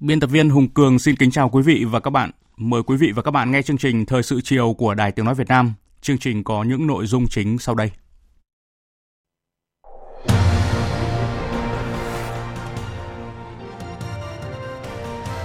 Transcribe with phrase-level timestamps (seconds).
[0.00, 2.30] Biên tập viên Hùng Cường xin kính chào quý vị và các bạn.
[2.56, 5.24] Mời quý vị và các bạn nghe chương trình Thời sự chiều của Đài Tiếng
[5.24, 5.74] Nói Việt Nam.
[6.00, 7.90] Chương trình có những nội dung chính sau đây.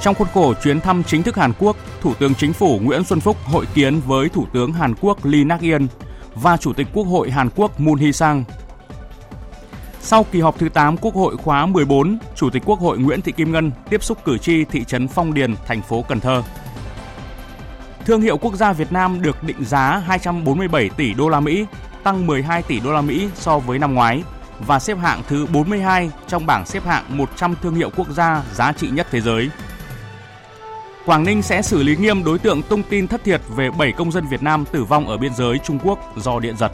[0.02, 3.20] Trong khuôn khổ chuyến thăm chính thức Hàn Quốc, Thủ tướng Chính phủ Nguyễn Xuân
[3.20, 5.88] Phúc hội kiến với Thủ tướng Hàn Quốc Lee Nak-yeon
[6.36, 8.44] và Chủ tịch Quốc hội Hàn Quốc Moon Hee-sang
[10.06, 13.32] sau kỳ họp thứ 8 Quốc hội khóa 14, Chủ tịch Quốc hội Nguyễn Thị
[13.32, 16.44] Kim Ngân tiếp xúc cử tri thị trấn Phong Điền, thành phố Cần Thơ.
[18.06, 21.66] Thương hiệu quốc gia Việt Nam được định giá 247 tỷ đô la Mỹ,
[22.04, 24.24] tăng 12 tỷ đô la Mỹ so với năm ngoái
[24.60, 28.72] và xếp hạng thứ 42 trong bảng xếp hạng 100 thương hiệu quốc gia giá
[28.72, 29.50] trị nhất thế giới.
[31.06, 34.12] Quảng Ninh sẽ xử lý nghiêm đối tượng tung tin thất thiệt về 7 công
[34.12, 36.72] dân Việt Nam tử vong ở biên giới Trung Quốc do điện giật.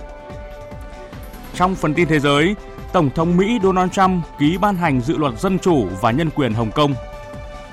[1.55, 2.55] Trong phần tin thế giới,
[2.93, 6.53] Tổng thống Mỹ Donald Trump ký ban hành dự luật dân chủ và nhân quyền
[6.53, 6.93] Hồng Kông.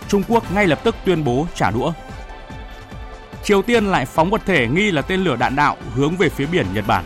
[0.08, 1.92] Trung Quốc ngay lập tức tuyên bố trả đũa.
[3.42, 6.46] Triều Tiên lại phóng vật thể nghi là tên lửa đạn đạo hướng về phía
[6.46, 7.04] biển Nhật Bản.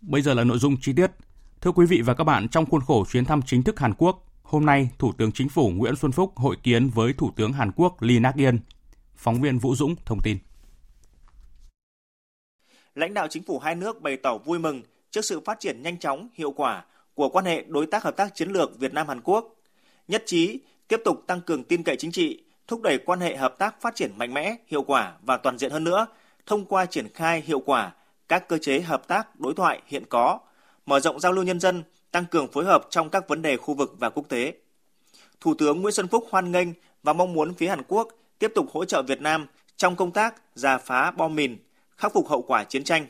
[0.00, 1.10] Bây giờ là nội dung chi tiết.
[1.60, 4.24] Thưa quý vị và các bạn, trong khuôn khổ chuyến thăm chính thức Hàn Quốc,
[4.42, 7.72] hôm nay Thủ tướng Chính phủ Nguyễn Xuân Phúc hội kiến với Thủ tướng Hàn
[7.72, 8.58] Quốc Lee Nak-yeon.
[9.16, 10.38] Phóng viên Vũ Dũng thông tin
[12.94, 15.98] lãnh đạo chính phủ hai nước bày tỏ vui mừng trước sự phát triển nhanh
[15.98, 16.84] chóng, hiệu quả
[17.14, 19.54] của quan hệ đối tác hợp tác chiến lược Việt Nam Hàn Quốc,
[20.08, 23.58] nhất trí tiếp tục tăng cường tin cậy chính trị, thúc đẩy quan hệ hợp
[23.58, 26.06] tác phát triển mạnh mẽ, hiệu quả và toàn diện hơn nữa
[26.46, 27.92] thông qua triển khai hiệu quả
[28.28, 30.38] các cơ chế hợp tác đối thoại hiện có,
[30.86, 33.74] mở rộng giao lưu nhân dân, tăng cường phối hợp trong các vấn đề khu
[33.74, 34.52] vực và quốc tế.
[35.40, 36.68] Thủ tướng Nguyễn Xuân Phúc hoan nghênh
[37.02, 38.08] và mong muốn phía Hàn Quốc
[38.38, 39.46] tiếp tục hỗ trợ Việt Nam
[39.76, 41.56] trong công tác giả phá bom mìn,
[42.00, 43.06] khắc phục hậu quả chiến tranh,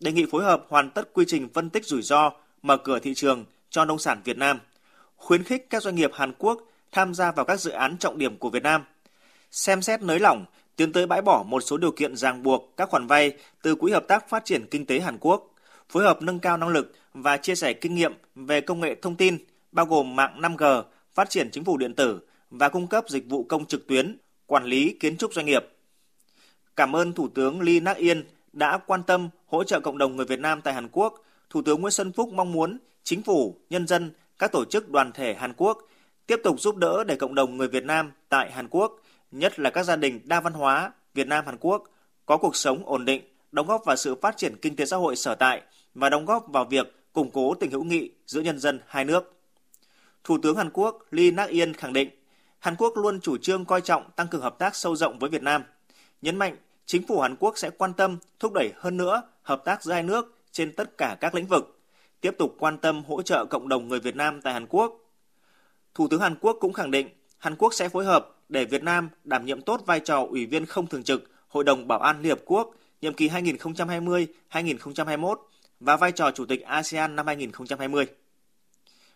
[0.00, 2.32] đề nghị phối hợp hoàn tất quy trình phân tích rủi ro,
[2.62, 4.58] mở cửa thị trường cho nông sản Việt Nam,
[5.16, 8.36] khuyến khích các doanh nghiệp Hàn Quốc tham gia vào các dự án trọng điểm
[8.36, 8.84] của Việt Nam,
[9.50, 10.44] xem xét nới lỏng,
[10.76, 13.32] tiến tới bãi bỏ một số điều kiện ràng buộc các khoản vay
[13.62, 15.54] từ Quỹ Hợp tác Phát triển Kinh tế Hàn Quốc,
[15.88, 19.16] phối hợp nâng cao năng lực và chia sẻ kinh nghiệm về công nghệ thông
[19.16, 19.38] tin,
[19.72, 20.82] bao gồm mạng 5G,
[21.14, 22.20] phát triển chính phủ điện tử
[22.50, 24.16] và cung cấp dịch vụ công trực tuyến,
[24.46, 25.64] quản lý kiến trúc doanh nghiệp.
[26.76, 30.40] Cảm ơn Thủ tướng Lee Nak-yên đã quan tâm hỗ trợ cộng đồng người Việt
[30.40, 31.24] Nam tại Hàn Quốc.
[31.50, 35.12] Thủ tướng Nguyễn Xuân Phúc mong muốn chính phủ, nhân dân, các tổ chức đoàn
[35.12, 35.78] thể Hàn Quốc
[36.26, 39.00] tiếp tục giúp đỡ để cộng đồng người Việt Nam tại Hàn Quốc,
[39.30, 41.84] nhất là các gia đình đa văn hóa Việt Nam Hàn Quốc
[42.26, 43.22] có cuộc sống ổn định,
[43.52, 45.62] đóng góp vào sự phát triển kinh tế xã hội sở tại
[45.94, 49.34] và đóng góp vào việc củng cố tình hữu nghị giữa nhân dân hai nước.
[50.24, 52.10] Thủ tướng Hàn Quốc Lee Nak-yên khẳng định,
[52.58, 55.42] Hàn Quốc luôn chủ trương coi trọng tăng cường hợp tác sâu rộng với Việt
[55.42, 55.62] Nam–
[56.22, 56.56] nhấn mạnh
[56.86, 60.02] chính phủ Hàn Quốc sẽ quan tâm thúc đẩy hơn nữa hợp tác giữa hai
[60.02, 61.80] nước trên tất cả các lĩnh vực,
[62.20, 64.98] tiếp tục quan tâm hỗ trợ cộng đồng người Việt Nam tại Hàn Quốc.
[65.94, 69.08] Thủ tướng Hàn Quốc cũng khẳng định Hàn Quốc sẽ phối hợp để Việt Nam
[69.24, 72.30] đảm nhiệm tốt vai trò ủy viên không thường trực Hội đồng Bảo an Liên
[72.30, 75.36] Hợp Quốc nhiệm kỳ 2020-2021
[75.80, 78.06] và vai trò Chủ tịch ASEAN năm 2020.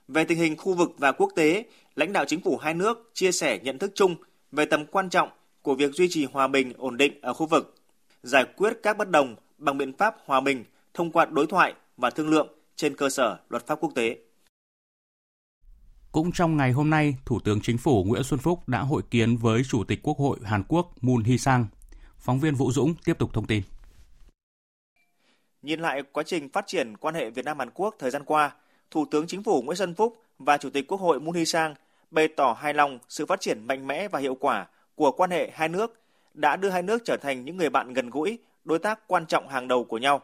[0.08, 1.64] Về tình hình khu vực và quốc tế,
[1.96, 4.16] lãnh đạo chính phủ hai nước chia sẻ nhận thức chung
[4.52, 5.28] về tầm quan trọng
[5.66, 7.74] của việc duy trì hòa bình ổn định ở khu vực,
[8.22, 10.64] giải quyết các bất đồng bằng biện pháp hòa bình
[10.94, 14.16] thông qua đối thoại và thương lượng trên cơ sở luật pháp quốc tế.
[16.12, 19.36] Cũng trong ngày hôm nay, Thủ tướng Chính phủ Nguyễn Xuân Phúc đã hội kiến
[19.36, 21.66] với Chủ tịch Quốc hội Hàn Quốc Moon Hee-sang.
[22.18, 23.62] Phóng viên Vũ Dũng tiếp tục thông tin.
[25.62, 28.50] Nhìn lại quá trình phát triển quan hệ Việt Nam Hàn Quốc thời gian qua,
[28.90, 31.74] Thủ tướng Chính phủ Nguyễn Xuân Phúc và Chủ tịch Quốc hội Moon Hee-sang
[32.10, 34.66] bày tỏ hài lòng sự phát triển mạnh mẽ và hiệu quả
[34.96, 36.00] của quan hệ hai nước
[36.34, 39.48] đã đưa hai nước trở thành những người bạn gần gũi, đối tác quan trọng
[39.48, 40.22] hàng đầu của nhau.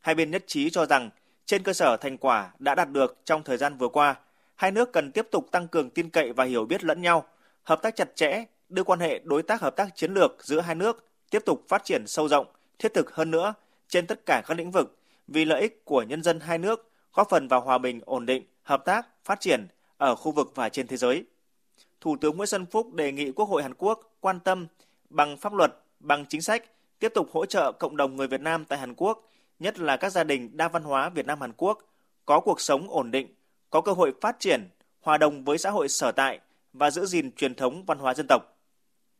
[0.00, 1.10] Hai bên nhất trí cho rằng
[1.46, 4.14] trên cơ sở thành quả đã đạt được trong thời gian vừa qua,
[4.54, 7.24] hai nước cần tiếp tục tăng cường tin cậy và hiểu biết lẫn nhau,
[7.62, 10.74] hợp tác chặt chẽ, đưa quan hệ đối tác hợp tác chiến lược giữa hai
[10.74, 12.46] nước tiếp tục phát triển sâu rộng,
[12.78, 13.54] thiết thực hơn nữa
[13.88, 14.98] trên tất cả các lĩnh vực
[15.28, 18.44] vì lợi ích của nhân dân hai nước, góp phần vào hòa bình, ổn định,
[18.62, 19.66] hợp tác, phát triển
[19.96, 21.24] ở khu vực và trên thế giới.
[22.00, 24.66] Thủ tướng Nguyễn Xuân Phúc đề nghị Quốc hội Hàn Quốc quan tâm
[25.10, 26.64] bằng pháp luật, bằng chính sách
[26.98, 30.12] tiếp tục hỗ trợ cộng đồng người Việt Nam tại Hàn Quốc, nhất là các
[30.12, 31.82] gia đình đa văn hóa Việt Nam Hàn Quốc
[32.26, 33.34] có cuộc sống ổn định,
[33.70, 34.68] có cơ hội phát triển,
[35.00, 36.40] hòa đồng với xã hội sở tại
[36.72, 38.42] và giữ gìn truyền thống văn hóa dân tộc.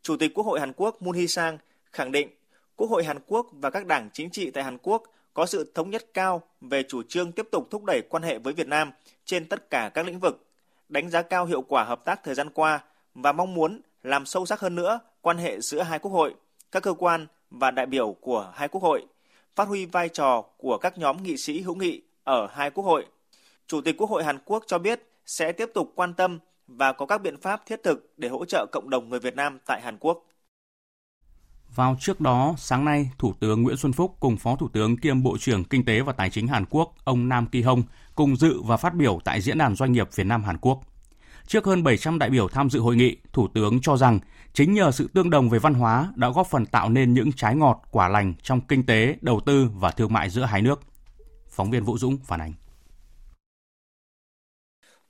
[0.02, 1.58] Chủ tịch Quốc hội Hàn Quốc Moon Hee-sang
[1.92, 2.28] khẳng định
[2.76, 5.02] Quốc hội Hàn Quốc và các đảng chính trị tại Hàn Quốc
[5.34, 8.52] có sự thống nhất cao về chủ trương tiếp tục thúc đẩy quan hệ với
[8.52, 8.90] Việt Nam
[9.24, 10.46] trên tất cả các lĩnh vực,
[10.88, 12.80] đánh giá cao hiệu quả hợp tác thời gian qua
[13.14, 16.34] và mong muốn làm sâu sắc hơn nữa quan hệ giữa hai quốc hội,
[16.72, 19.06] các cơ quan và đại biểu của hai quốc hội,
[19.56, 23.06] phát huy vai trò của các nhóm nghị sĩ hữu nghị ở hai quốc hội.
[23.66, 27.06] Chủ tịch Quốc hội Hàn Quốc cho biết sẽ tiếp tục quan tâm và có
[27.06, 29.98] các biện pháp thiết thực để hỗ trợ cộng đồng người Việt Nam tại Hàn
[30.00, 30.26] Quốc.
[31.74, 35.22] Vào trước đó, sáng nay, Thủ tướng Nguyễn Xuân Phúc cùng Phó Thủ tướng kiêm
[35.22, 37.82] Bộ trưởng Kinh tế và Tài chính Hàn Quốc, ông Nam Ki Hong,
[38.16, 40.80] cùng dự và phát biểu tại Diễn đàn Doanh nghiệp Việt Nam Hàn Quốc.
[41.46, 44.18] Trước hơn 700 đại biểu tham dự hội nghị, Thủ tướng cho rằng
[44.52, 47.56] chính nhờ sự tương đồng về văn hóa đã góp phần tạo nên những trái
[47.56, 50.80] ngọt, quả lành trong kinh tế, đầu tư và thương mại giữa hai nước.
[51.48, 52.52] Phóng viên Vũ Dũng phản ánh.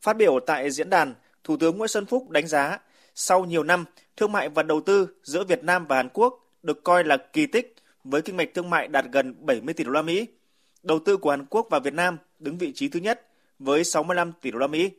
[0.01, 1.15] Phát biểu tại diễn đàn,
[1.45, 2.79] Thủ tướng Nguyễn Xuân Phúc đánh giá
[3.15, 3.85] sau nhiều năm,
[4.17, 7.47] thương mại và đầu tư giữa Việt Nam và Hàn Quốc được coi là kỳ
[7.47, 10.27] tích với kinh mạch thương mại đạt gần 70 tỷ đô la Mỹ.
[10.87, 13.27] Đầu tư của Hàn Quốc vào Việt Nam đứng vị trí thứ nhất
[13.59, 14.91] với 65 tỷ đô la Mỹ.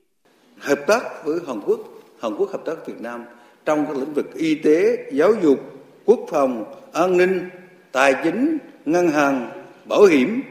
[0.60, 1.80] Hợp tác với Hàn Quốc,
[2.22, 3.25] Hàn Quốc hợp tác Việt Nam
[3.66, 5.60] trong các lĩnh vực y tế, giáo dục,
[6.06, 7.50] quốc phòng, an ninh,
[7.92, 10.42] tài chính, ngân hàng, bảo hiểm,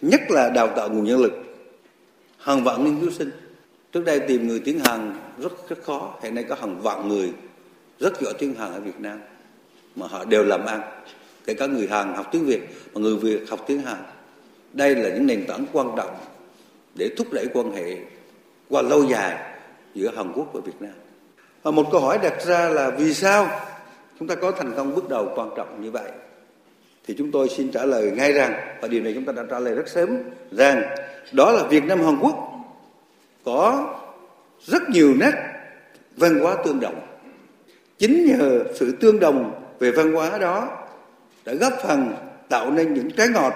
[0.00, 1.32] nhất là đào tạo nguồn nhân lực,
[2.38, 3.30] hàng vạn nghiên cứu sinh.
[3.92, 7.32] Trước đây tìm người tiếng Hàn rất rất khó, hiện nay có hàng vạn người
[8.00, 9.18] rất giỏi tiếng Hàn ở Việt Nam
[9.96, 10.80] mà họ đều làm ăn
[11.46, 12.60] kể cả người Hàn học tiếng Việt
[12.94, 13.98] mà người Việt học tiếng Hàn
[14.76, 16.16] đây là những nền tảng quan trọng
[16.94, 17.96] để thúc đẩy quan hệ
[18.68, 19.36] qua lâu dài
[19.94, 20.92] giữa Hàn Quốc và Việt Nam.
[21.62, 23.48] Và một câu hỏi đặt ra là vì sao
[24.18, 26.10] chúng ta có thành công bước đầu quan trọng như vậy?
[27.06, 29.58] Thì chúng tôi xin trả lời ngay rằng và điều này chúng ta đã trả
[29.58, 30.18] lời rất sớm
[30.52, 30.82] rằng
[31.32, 32.34] đó là Việt Nam Hàn Quốc
[33.44, 33.94] có
[34.64, 35.32] rất nhiều nét
[36.16, 37.00] văn hóa tương đồng.
[37.98, 40.68] Chính nhờ sự tương đồng về văn hóa đó
[41.44, 42.14] đã góp phần
[42.48, 43.52] tạo nên những trái ngọt,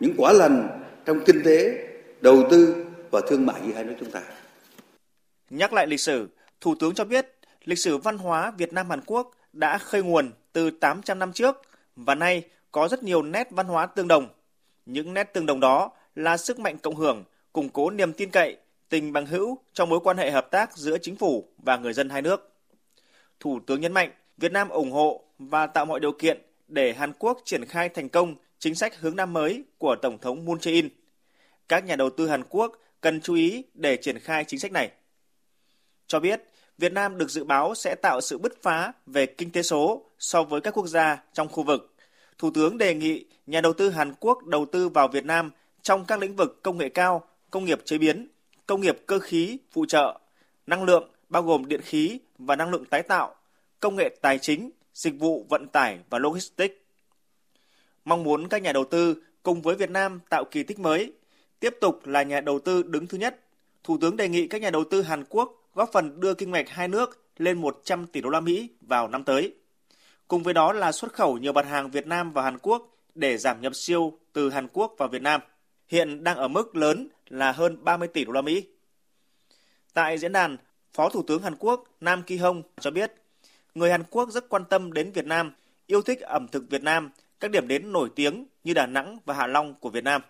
[0.00, 1.86] những quả lành trong kinh tế,
[2.20, 4.22] đầu tư và thương mại giữa hai nước chúng ta.
[5.50, 6.28] Nhắc lại lịch sử,
[6.60, 7.26] Thủ tướng cho biết
[7.64, 11.62] lịch sử văn hóa Việt Nam Hàn Quốc đã khơi nguồn từ 800 năm trước
[11.96, 12.42] và nay
[12.72, 14.28] có rất nhiều nét văn hóa tương đồng.
[14.86, 18.56] Những nét tương đồng đó là sức mạnh cộng hưởng, củng cố niềm tin cậy,
[18.88, 22.08] tình bằng hữu trong mối quan hệ hợp tác giữa chính phủ và người dân
[22.08, 22.52] hai nước.
[23.40, 27.12] Thủ tướng nhấn mạnh Việt Nam ủng hộ và tạo mọi điều kiện để Hàn
[27.18, 30.88] Quốc triển khai thành công chính sách hướng Nam mới của Tổng thống Moon Jae-in.
[31.68, 34.90] Các nhà đầu tư Hàn Quốc cần chú ý để triển khai chính sách này.
[36.06, 36.42] Cho biết,
[36.78, 40.42] Việt Nam được dự báo sẽ tạo sự bứt phá về kinh tế số so
[40.42, 41.94] với các quốc gia trong khu vực.
[42.38, 45.50] Thủ tướng đề nghị nhà đầu tư Hàn Quốc đầu tư vào Việt Nam
[45.82, 48.28] trong các lĩnh vực công nghệ cao, công nghiệp chế biến,
[48.66, 50.20] công nghiệp cơ khí, phụ trợ,
[50.66, 53.34] năng lượng bao gồm điện khí và năng lượng tái tạo,
[53.80, 56.83] công nghệ tài chính, dịch vụ vận tải và logistics.
[58.04, 61.12] Mong muốn các nhà đầu tư cùng với Việt Nam tạo kỳ tích mới,
[61.60, 63.40] tiếp tục là nhà đầu tư đứng thứ nhất.
[63.84, 66.68] Thủ tướng đề nghị các nhà đầu tư Hàn Quốc góp phần đưa kinh ngạch
[66.68, 69.54] hai nước lên 100 tỷ đô la Mỹ vào năm tới.
[70.28, 73.38] Cùng với đó là xuất khẩu nhiều mặt hàng Việt Nam vào Hàn Quốc để
[73.38, 75.40] giảm nhập siêu từ Hàn Quốc vào Việt Nam.
[75.88, 78.66] Hiện đang ở mức lớn là hơn 30 tỷ đô la Mỹ.
[79.94, 80.56] Tại diễn đàn,
[80.92, 83.12] Phó Thủ tướng Hàn Quốc Nam Ki Hong cho biết
[83.74, 85.54] người Hàn Quốc rất quan tâm đến Việt Nam,
[85.86, 87.10] yêu thích ẩm thực Việt Nam,
[87.44, 90.22] các điểm đến nổi tiếng như Đà Nẵng và Hạ Long của Việt Nam.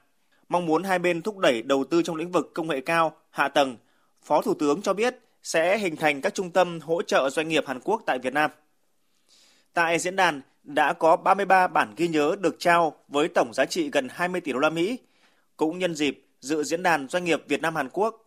[0.49, 3.49] Mong muốn hai bên thúc đẩy đầu tư trong lĩnh vực công nghệ cao, hạ
[3.49, 3.77] tầng.
[4.23, 7.65] Phó Thủ tướng cho biết sẽ hình thành các trung tâm hỗ trợ doanh nghiệp
[7.67, 8.51] Hàn Quốc tại Việt Nam.
[9.75, 13.91] Tại diễn đàn đã có 33 bản ghi nhớ được trao với tổng giá trị
[13.91, 14.99] gần 20 tỷ đô la Mỹ.
[15.57, 18.25] Cũng nhân dịp dự diễn đàn doanh nghiệp Việt Nam Hàn Quốc,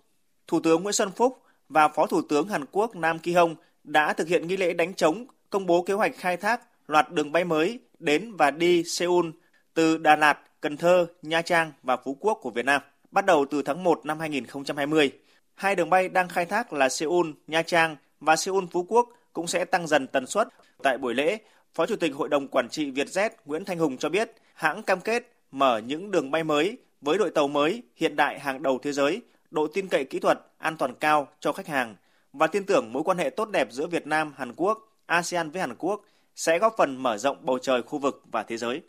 [0.47, 4.13] Thủ tướng Nguyễn Xuân Phúc và Phó Thủ tướng Hàn Quốc Nam Ki Hong đã
[4.13, 7.43] thực hiện nghi lễ đánh trống công bố kế hoạch khai thác loạt đường bay
[7.43, 9.29] mới đến và đi Seoul
[9.73, 13.45] từ Đà Lạt, Cần Thơ, Nha Trang và Phú Quốc của Việt Nam bắt đầu
[13.45, 15.11] từ tháng 1 năm 2020.
[15.55, 19.47] Hai đường bay đang khai thác là Seoul, Nha Trang và Seoul Phú Quốc cũng
[19.47, 20.47] sẽ tăng dần tần suất.
[20.83, 21.37] Tại buổi lễ,
[21.73, 25.01] Phó Chủ tịch Hội đồng Quản trị Vietjet Nguyễn Thanh Hùng cho biết hãng cam
[25.01, 28.91] kết mở những đường bay mới với đội tàu mới hiện đại hàng đầu thế
[28.91, 31.95] giới, độ tin cậy kỹ thuật, an toàn cao cho khách hàng–
[32.33, 35.61] và tin tưởng mối quan hệ tốt đẹp giữa Việt Nam, Hàn Quốc, ASEAN với
[35.61, 36.01] Hàn Quốc
[36.37, 38.81] sẽ góp phần mở rộng bầu trời khu vực và thế giới.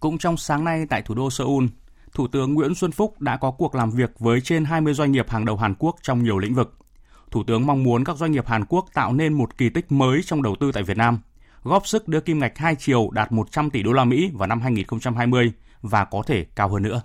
[0.00, 1.64] Cũng trong sáng nay tại thủ đô Seoul,
[2.12, 5.30] Thủ tướng Nguyễn Xuân Phúc đã có cuộc làm việc với trên 20 doanh nghiệp
[5.30, 6.74] hàng đầu Hàn Quốc trong nhiều lĩnh vực.
[7.30, 10.20] Thủ tướng mong muốn các doanh nghiệp Hàn Quốc tạo nên một kỳ tích mới
[10.22, 11.18] trong đầu tư tại Việt Nam,
[11.62, 14.60] góp sức đưa kim ngạch hai chiều đạt 100 tỷ đô la Mỹ vào năm
[14.60, 17.02] 2020 và có thể cao hơn nữa.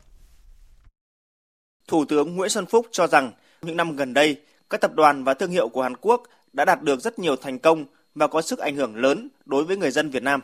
[1.87, 3.31] Thủ tướng Nguyễn Xuân Phúc cho rằng
[3.61, 6.81] những năm gần đây, các tập đoàn và thương hiệu của Hàn Quốc đã đạt
[6.81, 10.09] được rất nhiều thành công và có sức ảnh hưởng lớn đối với người dân
[10.09, 10.41] Việt Nam.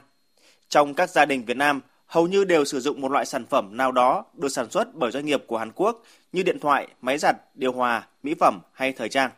[0.70, 3.78] Trong các gia đình Việt Nam, hầu như đều sử dụng một loại sản phẩm
[3.78, 7.18] nào đó được sản xuất bởi doanh nghiệp của Hàn Quốc như điện thoại, máy
[7.18, 9.32] giặt, điều hòa, mỹ phẩm hay thời trang.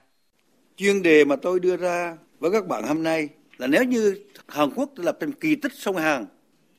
[0.77, 4.69] Chuyên đề mà tôi đưa ra với các bạn hôm nay là nếu như Hàn
[4.75, 6.25] Quốc lập thành kỳ tích sông Hàn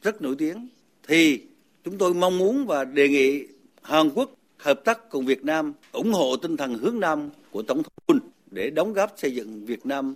[0.03, 0.69] rất nổi tiếng
[1.09, 1.43] thì
[1.85, 3.47] chúng tôi mong muốn và đề nghị
[3.83, 7.83] Hàn Quốc hợp tác cùng Việt Nam ủng hộ tinh thần hướng Nam của Tổng
[7.83, 10.15] thống Moon để đóng góp xây dựng Việt Nam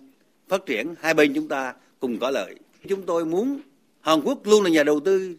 [0.48, 2.54] phát triển hai bên chúng ta cùng có lợi.
[2.88, 3.60] Chúng tôi muốn
[4.00, 5.34] Hàn Quốc luôn là nhà đầu tư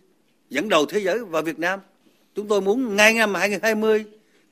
[0.50, 1.80] dẫn đầu thế giới vào Việt Nam.
[2.36, 4.06] Chúng tôi muốn ngay năm 2020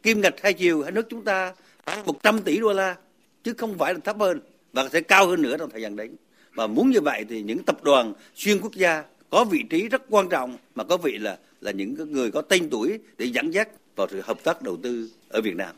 [0.04, 1.54] kim ngạch hai chiều hai nước chúng ta
[1.86, 2.96] khoảng 100 tỷ đô la
[3.44, 4.40] chứ không phải là thấp hơn
[4.74, 6.16] và sẽ cao hơn nữa trong thời gian đến.
[6.54, 10.02] Và muốn như vậy thì những tập đoàn xuyên quốc gia có vị trí rất
[10.10, 13.70] quan trọng mà có vị là là những người có tên tuổi để dẫn dắt
[13.96, 15.76] vào sự hợp tác đầu tư ở Việt Nam.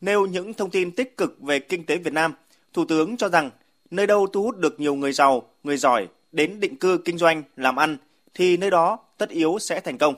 [0.00, 2.32] Nêu những thông tin tích cực về kinh tế Việt Nam,
[2.72, 3.50] Thủ tướng cho rằng
[3.90, 7.42] nơi đâu thu hút được nhiều người giàu, người giỏi đến định cư kinh doanh,
[7.56, 7.96] làm ăn
[8.34, 10.14] thì nơi đó tất yếu sẽ thành công.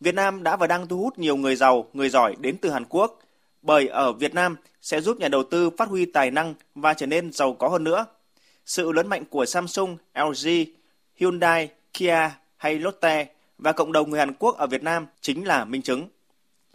[0.00, 2.84] Việt Nam đã và đang thu hút nhiều người giàu, người giỏi đến từ Hàn
[2.84, 3.18] Quốc,
[3.62, 7.06] bởi ở Việt Nam sẽ giúp nhà đầu tư phát huy tài năng và trở
[7.06, 8.06] nên giàu có hơn nữa.
[8.66, 10.48] Sự lớn mạnh của Samsung, LG,
[11.16, 13.26] Hyundai, Kia hay Lotte
[13.58, 16.08] và cộng đồng người Hàn Quốc ở Việt Nam chính là minh chứng.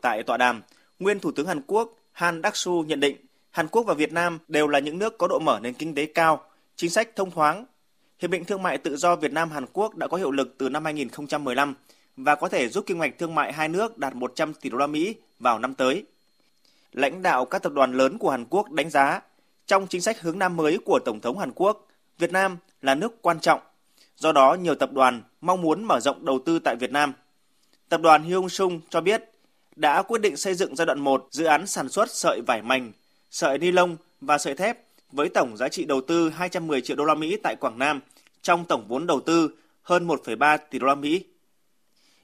[0.01, 0.62] Tại tọa đàm,
[1.00, 3.17] nguyên Thủ tướng Hàn Quốc Han Đắc-su nhận định
[3.51, 6.06] Hàn Quốc và Việt Nam đều là những nước có độ mở nền kinh tế
[6.06, 6.44] cao,
[6.75, 7.65] chính sách thông thoáng.
[8.20, 10.70] Hiệp định Thương mại Tự do Việt Nam Hàn Quốc đã có hiệu lực từ
[10.70, 11.75] năm 2015
[12.18, 14.88] và có thể giúp kim ngạch thương mại hai nước đạt 100 tỷ đô la
[14.88, 16.06] Mỹ vào năm tới.
[16.94, 19.22] Lãnh đạo các tập đoàn lớn của Hàn Quốc đánh giá,
[19.65, 21.88] trong chính sách hướng Nam mới của Tổng thống Hàn Quốc,
[22.18, 23.60] Việt Nam là nước quan trọng.
[24.15, 27.13] Do đó, nhiều tập đoàn mong muốn mở rộng đầu tư tại Việt Nam.
[27.89, 29.24] Tập đoàn Hyung Sung cho biết
[29.75, 32.91] đã quyết định xây dựng giai đoạn 1 dự án sản xuất sợi vải mành,
[33.31, 34.79] sợi ni lông và sợi thép
[35.12, 38.00] với tổng giá trị đầu tư 210 triệu đô la Mỹ tại Quảng Nam
[38.41, 39.50] trong tổng vốn đầu tư
[39.81, 41.24] hơn 1,3 tỷ đô la Mỹ.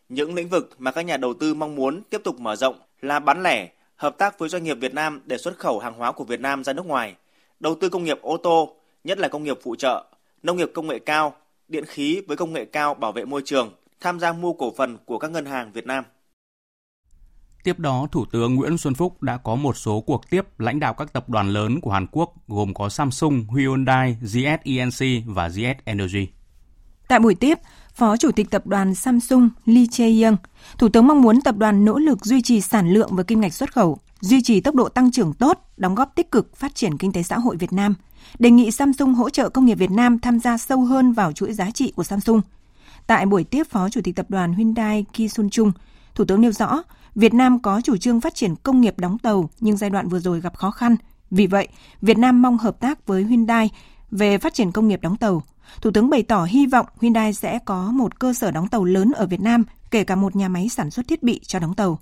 [0.10, 3.20] Những lĩnh vực mà các nhà đầu tư mong muốn tiếp tục mở rộng là
[3.20, 6.24] bán lẻ, hợp tác với doanh nghiệp Việt Nam để xuất khẩu hàng hóa của
[6.24, 7.16] Việt Nam ra nước ngoài,
[7.60, 10.06] đầu tư công nghiệp ô tô, nhất là công nghiệp phụ trợ,
[10.44, 11.36] nông nghiệp công nghệ cao,
[11.68, 14.98] điện khí với công nghệ cao bảo vệ môi trường, tham gia mua cổ phần
[15.06, 16.04] của các ngân hàng Việt Nam.
[17.66, 20.94] Tiếp đó, Thủ tướng Nguyễn Xuân Phúc đã có một số cuộc tiếp lãnh đạo
[20.94, 25.80] các tập đoàn lớn của Hàn Quốc gồm có Samsung, Hyundai, GS ENC và GS
[25.86, 26.28] Energy.
[27.08, 27.60] Tại buổi tiếp,
[27.94, 30.36] Phó Chủ tịch Tập đoàn Samsung Lee Chae-young,
[30.78, 33.54] Thủ tướng mong muốn tập đoàn nỗ lực duy trì sản lượng và kim ngạch
[33.54, 36.98] xuất khẩu, duy trì tốc độ tăng trưởng tốt, đóng góp tích cực phát triển
[36.98, 37.96] kinh tế xã hội Việt Nam.
[38.40, 41.54] Đề nghị Samsung hỗ trợ công nghiệp Việt Nam tham gia sâu hơn vào chuỗi
[41.54, 42.42] giá trị của Samsung.
[43.08, 45.72] Tại buổi tiếp Phó Chủ tịch Tập đoàn Hyundai Ki Sun Chung,
[46.16, 46.84] Thủ tướng nêu rõ,
[47.16, 50.20] Việt Nam có chủ trương phát triển công nghiệp đóng tàu nhưng giai đoạn vừa
[50.20, 50.96] rồi gặp khó khăn.
[51.32, 51.68] Vì vậy,
[52.02, 53.70] Việt Nam mong hợp tác với Hyundai
[54.12, 55.44] về phát triển công nghiệp đóng tàu.
[55.82, 59.12] Thủ tướng bày tỏ hy vọng Hyundai sẽ có một cơ sở đóng tàu lớn
[59.16, 62.00] ở Việt Nam, kể cả một nhà máy sản xuất thiết bị cho đóng tàu.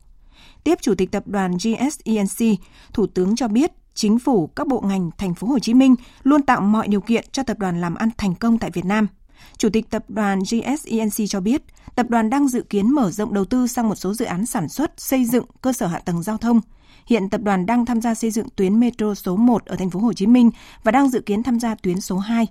[0.63, 2.59] Tiếp Chủ tịch tập đoàn GSENC,
[2.93, 6.41] Thủ tướng cho biết chính phủ, các bộ ngành thành phố Hồ Chí Minh luôn
[6.41, 9.07] tạo mọi điều kiện cho tập đoàn làm ăn thành công tại Việt Nam.
[9.57, 11.61] Chủ tịch tập đoàn GSENC cho biết,
[11.95, 14.69] tập đoàn đang dự kiến mở rộng đầu tư sang một số dự án sản
[14.69, 16.61] xuất, xây dựng cơ sở hạ tầng giao thông.
[17.05, 19.99] Hiện tập đoàn đang tham gia xây dựng tuyến metro số 1 ở thành phố
[19.99, 20.51] Hồ Chí Minh
[20.83, 22.47] và đang dự kiến tham gia tuyến số 2.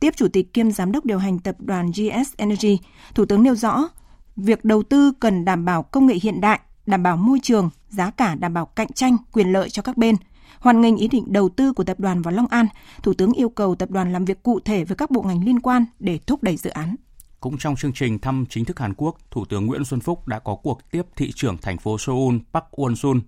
[0.00, 2.78] Tiếp Chủ tịch kiêm Giám đốc điều hành tập đoàn GS Energy,
[3.14, 3.88] Thủ tướng nêu rõ,
[4.36, 8.10] việc đầu tư cần đảm bảo công nghệ hiện đại, đảm bảo môi trường, giá
[8.10, 10.16] cả đảm bảo cạnh tranh, quyền lợi cho các bên.
[10.60, 12.66] Hoàn ngành ý định đầu tư của tập đoàn vào Long An,
[13.02, 15.60] Thủ tướng yêu cầu tập đoàn làm việc cụ thể với các bộ ngành liên
[15.60, 16.96] quan để thúc đẩy dự án.
[17.40, 20.38] Cũng trong chương trình thăm chính thức Hàn Quốc, Thủ tướng Nguyễn Xuân Phúc đã
[20.38, 23.20] có cuộc tiếp thị trưởng thành phố Seoul Park Won-sun.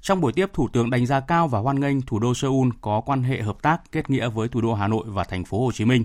[0.00, 3.00] Trong buổi tiếp, Thủ tướng đánh giá cao và hoan nghênh thủ đô Seoul có
[3.00, 5.72] quan hệ hợp tác kết nghĩa với thủ đô Hà Nội và thành phố Hồ
[5.72, 6.04] Chí Minh.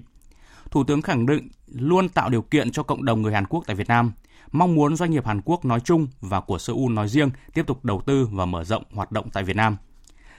[0.71, 3.75] Thủ tướng khẳng định luôn tạo điều kiện cho cộng đồng người Hàn Quốc tại
[3.75, 4.11] Việt Nam,
[4.51, 7.85] mong muốn doanh nghiệp Hàn Quốc nói chung và của Seoul nói riêng tiếp tục
[7.85, 9.77] đầu tư và mở rộng hoạt động tại Việt Nam.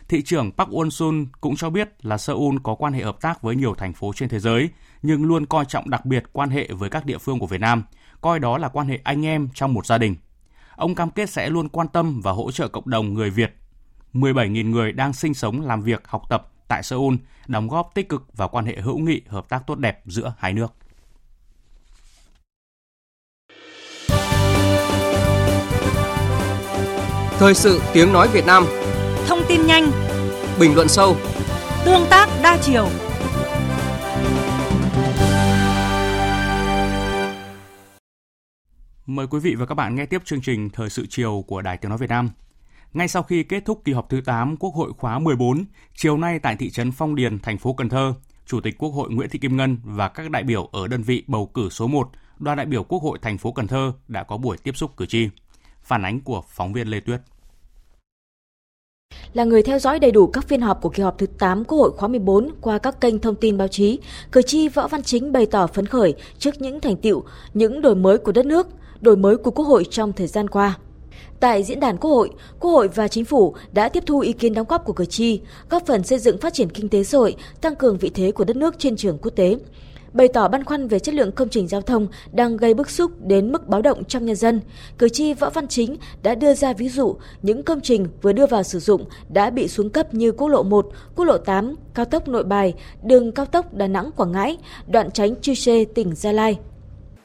[0.09, 3.57] Thị trưởng Park Won-sun cũng cho biết là Seoul có quan hệ hợp tác với
[3.57, 4.69] nhiều thành phố trên thế giới,
[5.03, 7.85] nhưng luôn coi trọng đặc biệt quan hệ với các địa phương của Việt Nam,
[8.21, 10.17] coi đó là quan hệ anh em trong một gia đình.
[10.77, 13.57] Ông cam kết sẽ luôn quan tâm và hỗ trợ cộng đồng người Việt.
[14.15, 17.15] 17.000 người đang sinh sống, làm việc, học tập tại Seoul,
[17.47, 20.53] đóng góp tích cực vào quan hệ hữu nghị, hợp tác tốt đẹp giữa hai
[20.53, 20.73] nước.
[27.39, 28.65] Thời sự tiếng nói Việt Nam
[29.27, 29.91] Thông tin nhanh
[30.61, 31.17] Bình luận sâu
[31.85, 32.89] Tương tác đa chiều
[39.07, 41.77] Mời quý vị và các bạn nghe tiếp chương trình Thời sự chiều của Đài
[41.77, 42.31] Tiếng Nói Việt Nam.
[42.93, 45.65] Ngay sau khi kết thúc kỳ họp thứ 8 Quốc hội khóa 14,
[45.95, 48.15] chiều nay tại thị trấn Phong Điền, thành phố Cần Thơ,
[48.47, 51.25] Chủ tịch Quốc hội Nguyễn Thị Kim Ngân và các đại biểu ở đơn vị
[51.27, 54.37] bầu cử số 1, đoàn đại biểu Quốc hội thành phố Cần Thơ đã có
[54.37, 55.29] buổi tiếp xúc cử tri.
[55.83, 57.21] Phản ánh của phóng viên Lê Tuyết.
[59.35, 61.79] Là người theo dõi đầy đủ các phiên họp của kỳ họp thứ 8 Quốc
[61.79, 63.99] hội khóa 14 qua các kênh thông tin báo chí,
[64.33, 67.95] cử tri Võ Văn Chính bày tỏ phấn khởi trước những thành tiệu, những đổi
[67.95, 68.67] mới của đất nước,
[69.01, 70.79] đổi mới của Quốc hội trong thời gian qua.
[71.41, 72.31] Tại diễn đàn Quốc hội,
[72.61, 75.41] Quốc hội và Chính phủ đã tiếp thu ý kiến đóng góp của cử tri,
[75.71, 78.45] góp phần xây dựng phát triển kinh tế xã hội, tăng cường vị thế của
[78.45, 79.57] đất nước trên trường quốc tế.
[80.15, 83.11] Bày tỏ băn khoăn về chất lượng công trình giao thông đang gây bức xúc
[83.21, 84.61] đến mức báo động trong nhân dân,
[84.99, 88.47] cử tri Võ Văn Chính đã đưa ra ví dụ những công trình vừa đưa
[88.47, 92.05] vào sử dụng đã bị xuống cấp như quốc lộ 1, quốc lộ 8, cao
[92.05, 94.57] tốc Nội Bài, đường cao tốc Đà Nẵng Quảng Ngãi,
[94.87, 96.59] đoạn tránh Chư Sê tỉnh Gia Lai.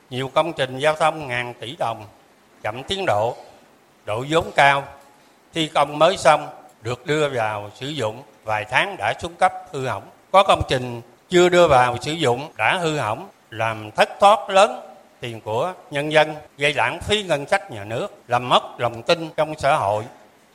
[0.09, 2.03] Nhiều công trình giao thông ngàn tỷ đồng
[2.63, 3.35] chậm tiến độ
[4.05, 4.83] độ vốn cao,
[5.53, 6.47] thi công mới xong
[6.83, 10.03] được đưa vào sử dụng vài tháng đã xuống cấp hư hỏng.
[10.31, 14.81] Có công trình chưa đưa vào sử dụng đã hư hỏng, làm thất thoát lớn
[15.19, 19.29] tiền của nhân dân, gây lãng phí ngân sách nhà nước, làm mất lòng tin
[19.37, 20.03] trong xã hội,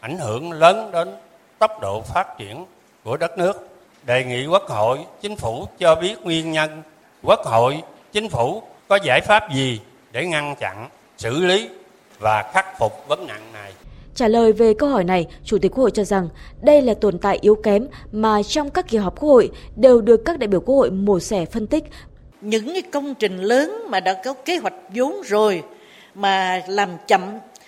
[0.00, 1.16] ảnh hưởng lớn đến
[1.58, 2.66] tốc độ phát triển
[3.04, 3.68] của đất nước.
[4.02, 6.82] Đề nghị Quốc hội, Chính phủ cho biết nguyên nhân,
[7.22, 9.80] Quốc hội, Chính phủ có giải pháp gì
[10.12, 10.88] để ngăn chặn,
[11.18, 11.68] xử lý
[12.18, 13.72] và khắc phục vấn nạn này.
[14.14, 16.28] Trả lời về câu hỏi này, Chủ tịch Quốc hội cho rằng
[16.62, 20.24] đây là tồn tại yếu kém mà trong các kỳ họp Quốc hội đều được
[20.24, 21.84] các đại biểu Quốc hội mổ xẻ phân tích.
[22.40, 25.62] Những cái công trình lớn mà đã có kế hoạch vốn rồi
[26.14, 27.20] mà làm chậm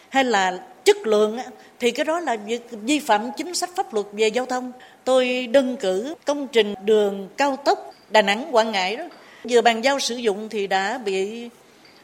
[0.08, 1.38] hay là chất lượng
[1.80, 4.72] thì cái đó là việc vi phạm chính sách pháp luật về giao thông.
[5.04, 9.04] Tôi đơn cử công trình đường cao tốc Đà Nẵng Quảng Ngãi đó
[9.48, 11.48] vừa bàn giao sử dụng thì đã bị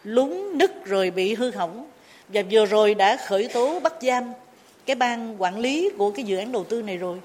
[0.05, 1.87] lún nứt rồi bị hư hỏng
[2.33, 4.33] và vừa rồi đã khởi tố bắt giam
[4.87, 7.19] cái ban quản lý của cái dự án đầu tư này rồi.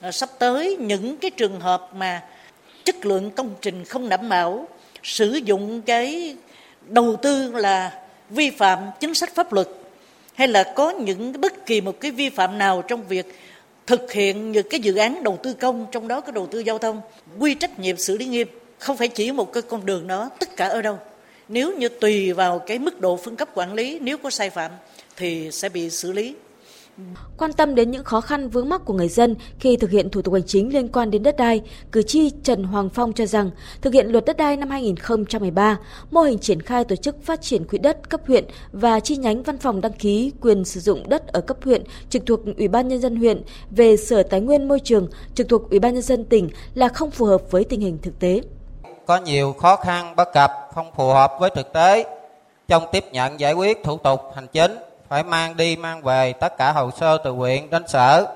[0.00, 2.22] À, sắp tới những cái trường hợp mà
[2.84, 4.68] chất lượng công trình không đảm bảo
[5.02, 6.36] sử dụng cái
[6.88, 9.68] đầu tư là vi phạm chính sách pháp luật
[10.34, 13.38] hay là có những bất kỳ một cái vi phạm nào trong việc
[13.86, 16.78] thực hiện những cái dự án đầu tư công trong đó có đầu tư giao
[16.78, 17.00] thông
[17.38, 20.56] quy trách nhiệm xử lý nghiêm không phải chỉ một cái con đường đó tất
[20.56, 20.98] cả ở đâu
[21.48, 24.70] nếu như tùy vào cái mức độ phân cấp quản lý nếu có sai phạm
[25.16, 26.34] thì sẽ bị xử lý.
[27.38, 30.22] Quan tâm đến những khó khăn vướng mắc của người dân khi thực hiện thủ
[30.22, 33.50] tục hành chính liên quan đến đất đai, cử tri Trần Hoàng Phong cho rằng
[33.80, 35.78] thực hiện luật đất đai năm 2013,
[36.10, 39.42] mô hình triển khai tổ chức phát triển quỹ đất cấp huyện và chi nhánh
[39.42, 42.88] văn phòng đăng ký quyền sử dụng đất ở cấp huyện trực thuộc Ủy ban
[42.88, 46.24] nhân dân huyện về Sở Tài nguyên Môi trường trực thuộc Ủy ban nhân dân
[46.24, 48.40] tỉnh là không phù hợp với tình hình thực tế
[49.06, 52.04] có nhiều khó khăn bất cập không phù hợp với thực tế.
[52.68, 56.58] Trong tiếp nhận giải quyết thủ tục hành chính phải mang đi mang về tất
[56.58, 58.26] cả hồ sơ từ huyện đến sở.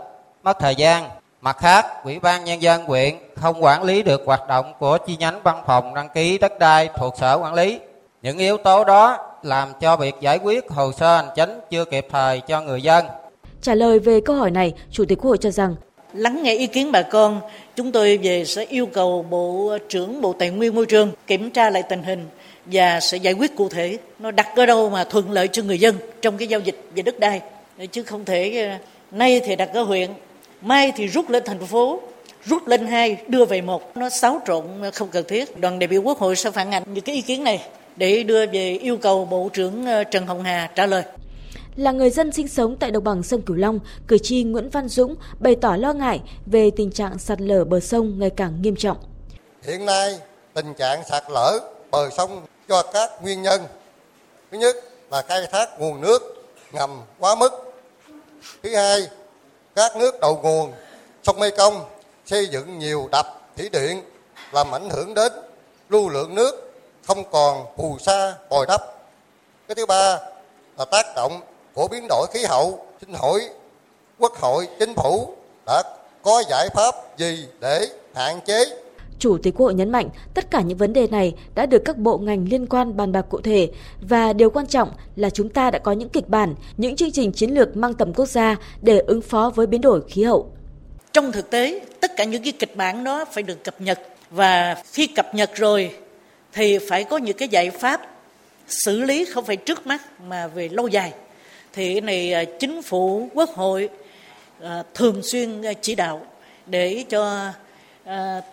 [0.42, 1.09] Mất thời gian.
[1.40, 5.16] Mặt khác ủy ban nhân dân huyện không quản lý được hoạt động của chi
[5.16, 7.81] nhánh văn phòng đăng ký đất đai thuộc sở quản lý.
[8.22, 12.07] Những yếu tố đó làm cho việc giải quyết hồ sơ hành chính chưa kịp
[12.11, 13.05] thời cho người dân.
[13.62, 15.74] Trả lời về câu hỏi này, Chủ tịch Quốc hội cho rằng
[16.16, 17.40] lắng nghe ý kiến bà con,
[17.76, 21.70] chúng tôi về sẽ yêu cầu Bộ trưởng Bộ Tài nguyên Môi trường kiểm tra
[21.70, 22.26] lại tình hình
[22.66, 23.98] và sẽ giải quyết cụ thể.
[24.18, 27.02] Nó đặt ở đâu mà thuận lợi cho người dân trong cái giao dịch về
[27.02, 27.40] đất đai.
[27.92, 28.79] Chứ không thể ờ,
[29.18, 30.11] nay thì đặt ở huyện
[30.62, 32.00] mai thì rút lên thành phố
[32.44, 33.96] rút lên hai đưa về một.
[33.96, 35.59] Nó xáo trộn ờ, không cần thiết.
[35.59, 37.62] Đoàn đại biểu quốc hội sẽ phản ảnh những cái ý kiến này
[37.96, 41.02] để đưa về yêu cầu bộ trưởng ờ, trần hồng hà trả lời
[41.76, 44.88] là người dân sinh sống tại đồng bằng sông Cửu Long, cử tri Nguyễn Văn
[44.88, 48.76] Dũng bày tỏ lo ngại về tình trạng sạt lở bờ sông ngày càng nghiêm
[48.76, 48.96] trọng.
[49.62, 50.18] Hiện nay,
[50.54, 51.58] tình trạng sạt lở
[51.90, 53.62] bờ sông do các nguyên nhân.
[54.50, 54.76] Thứ nhất
[55.10, 57.52] là khai thác nguồn nước ngầm quá mức.
[58.62, 59.06] Thứ hai,
[59.74, 60.72] các nước đầu nguồn
[61.22, 61.84] sông Mekong
[62.26, 64.02] xây dựng nhiều đập thủy điện
[64.52, 65.32] làm ảnh hưởng đến
[65.88, 66.72] lưu lượng nước
[67.06, 68.80] không còn phù sa bồi đắp.
[69.68, 70.18] Cái thứ ba
[70.78, 71.40] là tác động
[71.76, 73.40] của biến đổi khí hậu xin hỏi
[74.18, 75.34] quốc hội chính phủ
[75.66, 75.82] đã
[76.22, 78.64] có giải pháp gì để hạn chế
[79.18, 81.96] Chủ tịch Quốc hội nhấn mạnh tất cả những vấn đề này đã được các
[81.96, 85.70] bộ ngành liên quan bàn bạc cụ thể và điều quan trọng là chúng ta
[85.70, 88.98] đã có những kịch bản, những chương trình chiến lược mang tầm quốc gia để
[88.98, 90.50] ứng phó với biến đổi khí hậu.
[91.12, 94.82] Trong thực tế, tất cả những cái kịch bản đó phải được cập nhật và
[94.92, 95.90] khi cập nhật rồi
[96.52, 98.00] thì phải có những cái giải pháp
[98.68, 101.12] xử lý không phải trước mắt mà về lâu dài
[101.76, 103.88] thì này à, chính phủ, quốc hội
[104.62, 106.22] à, thường xuyên à, chỉ đạo
[106.66, 107.50] để cho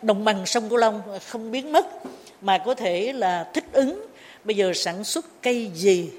[0.02, 1.86] đồng bằng sông Cửu Long không biến mất,
[2.42, 4.06] mà có thể là thích ứng.
[4.44, 6.10] Bây giờ sản xuất cây gì,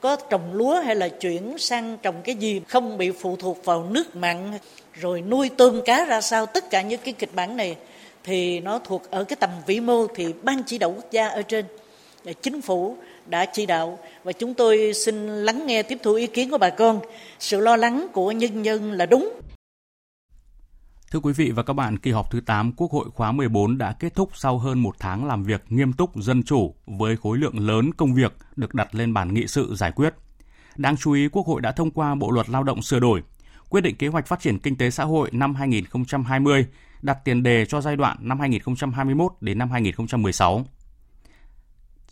[0.00, 3.84] có trồng lúa hay là chuyển sang trồng cái gì không bị phụ thuộc vào
[3.90, 4.58] nước mặn,
[4.94, 7.76] rồi nuôi tôm cá ra sao, tất cả những cái kịch bản này
[8.24, 11.42] thì nó thuộc ở cái tầm vĩ mô thì ban chỉ đạo quốc gia ở
[11.42, 11.64] trên
[12.42, 16.50] chính phủ đã chỉ đạo và chúng tôi xin lắng nghe tiếp thu ý kiến
[16.50, 17.00] của bà con
[17.38, 19.40] sự lo lắng của nhân dân là đúng
[21.14, 23.92] Thưa quý vị và các bạn, kỳ họp thứ 8 Quốc hội khóa 14 đã
[23.92, 27.66] kết thúc sau hơn một tháng làm việc nghiêm túc dân chủ với khối lượng
[27.66, 30.14] lớn công việc được đặt lên bàn nghị sự giải quyết.
[30.76, 33.22] Đáng chú ý, Quốc hội đã thông qua Bộ luật Lao động sửa đổi,
[33.68, 36.66] quyết định kế hoạch phát triển kinh tế xã hội năm 2020,
[37.02, 40.64] đặt tiền đề cho giai đoạn năm 2021 đến năm 2016.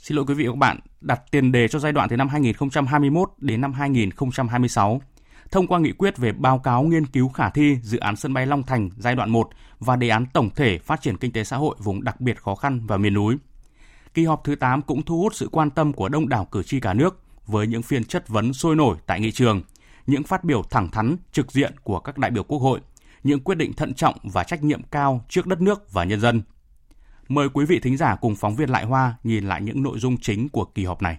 [0.02, 2.28] Xin lỗi quý vị và các bạn, đặt tiền đề cho giai đoạn từ năm
[2.28, 5.00] 2021 đến năm 2026
[5.50, 8.46] thông qua nghị quyết về báo cáo nghiên cứu khả thi dự án sân bay
[8.46, 11.56] Long Thành giai đoạn 1 và đề án tổng thể phát triển kinh tế xã
[11.56, 13.36] hội vùng đặc biệt khó khăn và miền núi.
[14.14, 16.80] Kỳ họp thứ 8 cũng thu hút sự quan tâm của đông đảo cử tri
[16.80, 19.62] cả nước với những phiên chất vấn sôi nổi tại nghị trường,
[20.06, 22.80] những phát biểu thẳng thắn, trực diện của các đại biểu Quốc hội,
[23.22, 26.42] những quyết định thận trọng và trách nhiệm cao trước đất nước và nhân dân.
[27.34, 30.16] Mời quý vị thính giả cùng phóng viên Lại Hoa nhìn lại những nội dung
[30.16, 31.18] chính của kỳ họp này.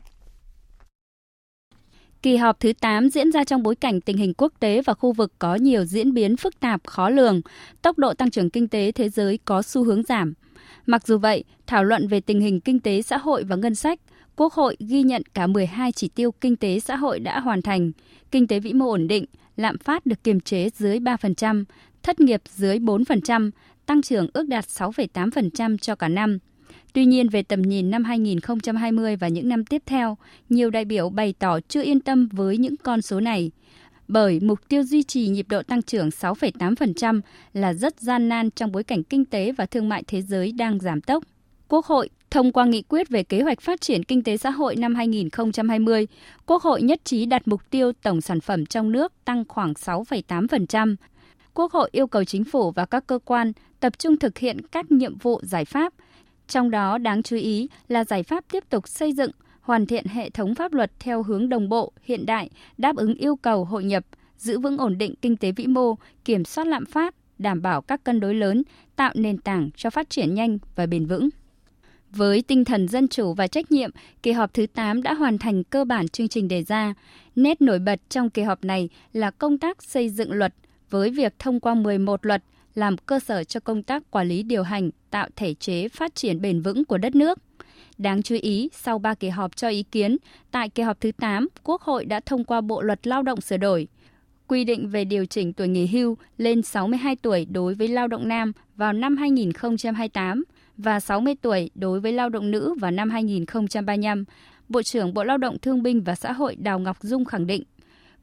[2.22, 5.14] Kỳ họp thứ 8 diễn ra trong bối cảnh tình hình quốc tế và khu
[5.14, 7.42] vực có nhiều diễn biến phức tạp khó lường,
[7.82, 10.34] tốc độ tăng trưởng kinh tế thế giới có xu hướng giảm.
[10.86, 14.00] Mặc dù vậy, thảo luận về tình hình kinh tế xã hội và ngân sách,
[14.36, 17.92] Quốc hội ghi nhận cả 12 chỉ tiêu kinh tế xã hội đã hoàn thành,
[18.32, 19.26] kinh tế vĩ mô ổn định,
[19.58, 21.64] lạm phát được kiềm chế dưới 3%,
[22.04, 23.52] thất nghiệp dưới 4%,
[23.86, 26.38] tăng trưởng ước đạt 6,8% cho cả năm–
[26.94, 30.18] Tuy nhiên, về tầm nhìn năm 2020 và những năm tiếp theo,
[30.50, 33.52] nhiều đại biểu bày tỏ chưa yên tâm với những con số này,
[34.08, 37.22] bởi mục tiêu duy trì nhịp độ tăng trưởng 6,8%
[37.54, 40.80] là rất gian nan trong bối cảnh kinh tế và thương mại thế giới đang
[40.80, 41.24] giảm tốc.
[41.68, 44.76] Quốc hội thông qua nghị quyết về kế hoạch phát triển kinh tế xã hội
[44.76, 46.08] năm 2020,
[46.46, 50.96] Quốc hội nhất trí đặt mục tiêu tổng sản phẩm trong nước tăng khoảng 6,8%.
[51.54, 53.52] Quốc hội yêu cầu chính phủ và các cơ quan
[53.84, 55.94] tập trung thực hiện các nhiệm vụ giải pháp
[56.48, 60.30] trong đó đáng chú ý là giải pháp tiếp tục xây dựng, hoàn thiện hệ
[60.30, 64.06] thống pháp luật theo hướng đồng bộ, hiện đại, đáp ứng yêu cầu hội nhập,
[64.38, 68.04] giữ vững ổn định kinh tế vĩ mô, kiểm soát lạm phát, đảm bảo các
[68.04, 68.64] cân đối lớn,
[68.96, 71.30] tạo nền tảng cho phát triển nhanh và bền vững.
[72.12, 73.92] Với tinh thần dân chủ và trách nhiệm,
[74.24, 76.94] kỳ họp thứ 8 đã hoàn thành cơ bản chương trình đề ra.
[77.36, 80.54] Nét nổi bật trong kỳ họp này là công tác xây dựng luật
[80.90, 82.44] với việc thông qua 11 luật
[82.76, 86.42] làm cơ sở cho công tác quản lý điều hành, tạo thể chế phát triển
[86.42, 87.40] bền vững của đất nước.
[87.98, 90.18] Đáng chú ý, sau 3 kỳ họp cho ý kiến,
[90.52, 93.58] tại kỳ họp thứ 8, Quốc hội đã thông qua Bộ luật Lao động sửa
[93.58, 93.88] đổi,
[94.48, 98.28] quy định về điều chỉnh tuổi nghỉ hưu lên 62 tuổi đối với lao động
[98.28, 100.44] nam vào năm 2028
[100.78, 104.26] và 60 tuổi đối với lao động nữ vào năm 2035.
[104.70, 107.64] Bộ trưởng Bộ Lao động Thương binh và Xã hội Đào Ngọc Dung khẳng định,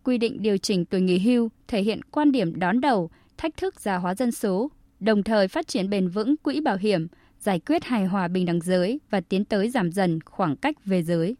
[0.04, 3.10] quy định điều chỉnh tuổi nghỉ hưu thể hiện quan điểm đón đầu
[3.40, 7.09] thách thức già hóa dân số, đồng thời phát triển bền vững quỹ bảo hiểm,
[7.40, 11.03] giải quyết hài hòa bình đẳng giới và tiến tới giảm dần khoảng cách về
[11.03, 11.37] giới.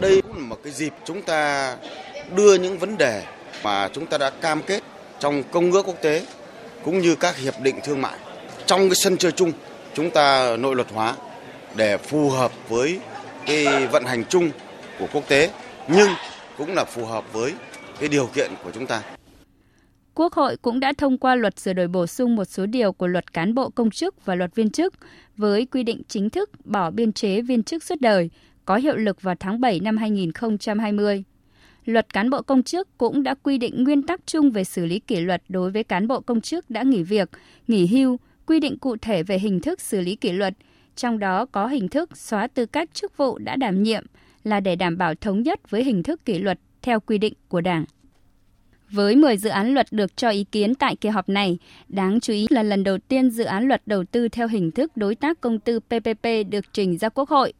[0.00, 1.76] Đây cũng là một cái dịp chúng ta
[2.36, 3.24] đưa những vấn đề
[3.64, 4.82] mà chúng ta đã cam kết
[5.18, 6.26] trong công ước quốc tế
[6.84, 8.18] cũng như các hiệp định thương mại
[8.66, 9.52] trong cái sân chơi chung
[9.94, 11.14] chúng ta nội luật hóa
[11.76, 13.00] để phù hợp với
[13.46, 14.50] cái vận hành chung
[14.98, 15.50] của quốc tế
[15.88, 16.08] nhưng
[16.58, 17.54] cũng là phù hợp với
[18.00, 19.02] cái điều kiện của chúng ta.
[20.14, 23.06] Quốc hội cũng đã thông qua luật sửa đổi bổ sung một số điều của
[23.06, 24.94] luật cán bộ công chức và luật viên chức
[25.36, 28.30] với quy định chính thức bỏ biên chế viên chức suốt đời,
[28.64, 31.24] có hiệu lực vào tháng 7 năm 2020.
[31.84, 34.98] Luật cán bộ công chức cũng đã quy định nguyên tắc chung về xử lý
[34.98, 37.30] kỷ luật đối với cán bộ công chức đã nghỉ việc,
[37.68, 40.54] nghỉ hưu, quy định cụ thể về hình thức xử lý kỷ luật,
[40.96, 44.06] trong đó có hình thức xóa tư cách chức vụ đã đảm nhiệm
[44.44, 47.60] là để đảm bảo thống nhất với hình thức kỷ luật theo quy định của
[47.60, 47.84] Đảng.
[48.94, 52.32] Với 10 dự án luật được cho ý kiến tại kỳ họp này, đáng chú
[52.32, 55.40] ý là lần đầu tiên dự án luật đầu tư theo hình thức đối tác
[55.40, 57.52] công tư PPP được trình ra Quốc hội.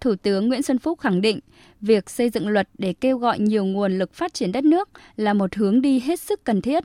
[0.00, 1.40] Thủ tướng Nguyễn Xuân Phúc khẳng định,
[1.80, 5.34] việc xây dựng luật để kêu gọi nhiều nguồn lực phát triển đất nước là
[5.34, 6.84] một hướng đi hết sức cần thiết.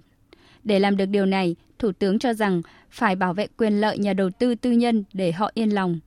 [0.63, 4.13] Để làm được điều này, Thủ tướng cho rằng phải bảo vệ quyền lợi nhà
[4.13, 6.00] đầu tư tư nhân để họ yên lòng.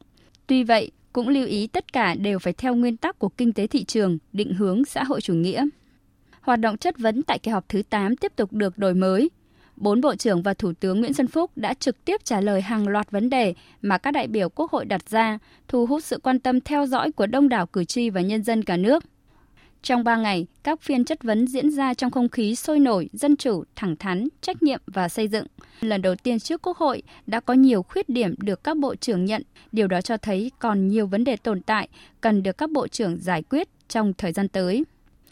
[0.46, 3.66] Tuy vậy, cũng lưu ý tất cả đều phải theo nguyên tắc của kinh tế
[3.66, 5.66] thị trường, định hướng xã hội chủ nghĩa
[6.48, 9.30] hoạt động chất vấn tại kỳ họp thứ 8 tiếp tục được đổi mới.
[9.76, 12.88] Bốn Bộ trưởng và Thủ tướng Nguyễn Xuân Phúc đã trực tiếp trả lời hàng
[12.88, 16.38] loạt vấn đề mà các đại biểu Quốc hội đặt ra, thu hút sự quan
[16.38, 19.04] tâm theo dõi của đông đảo cử tri và nhân dân cả nước.
[19.82, 23.36] Trong 3 ngày, các phiên chất vấn diễn ra trong không khí sôi nổi, dân
[23.36, 25.46] chủ, thẳng thắn, trách nhiệm và xây dựng.
[25.80, 29.24] Lần đầu tiên trước Quốc hội đã có nhiều khuyết điểm được các bộ trưởng
[29.24, 29.42] nhận.
[29.72, 31.88] Điều đó cho thấy còn nhiều vấn đề tồn tại
[32.20, 34.84] cần được các bộ trưởng giải quyết trong thời gian tới.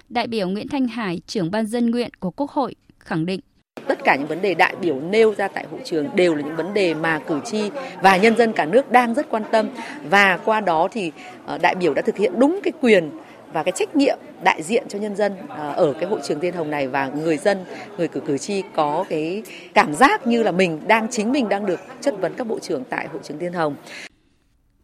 [0.09, 3.41] Đại biểu Nguyễn Thanh Hải, trưởng ban dân nguyện của Quốc hội, khẳng định.
[3.89, 6.57] Tất cả những vấn đề đại biểu nêu ra tại hội trường đều là những
[6.57, 7.71] vấn đề mà cử tri
[8.03, 9.69] và nhân dân cả nước đang rất quan tâm.
[10.11, 11.13] Và qua đó thì
[11.47, 13.11] ờ, đại biểu đã thực hiện đúng cái quyền
[13.53, 16.55] và cái trách nhiệm đại diện cho nhân dân ờ, ở cái hội trường Tiên
[16.55, 16.89] Hồng này.
[16.89, 17.59] Và người dân,
[17.99, 19.43] người cử cử tri có cái
[19.75, 22.85] cảm giác như là mình đang chính mình đang được chất vấn các bộ trưởng
[22.85, 23.77] tại hội trường Tiên Hồng.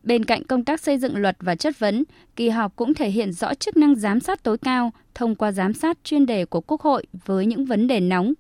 [0.03, 2.05] Bên cạnh công tác xây dựng luật và chất vấn,
[2.37, 5.73] kỳ họp cũng thể hiện rõ chức năng giám sát tối cao thông qua giám
[5.73, 8.35] sát chuyên đề của Quốc hội với những vấn đề nóng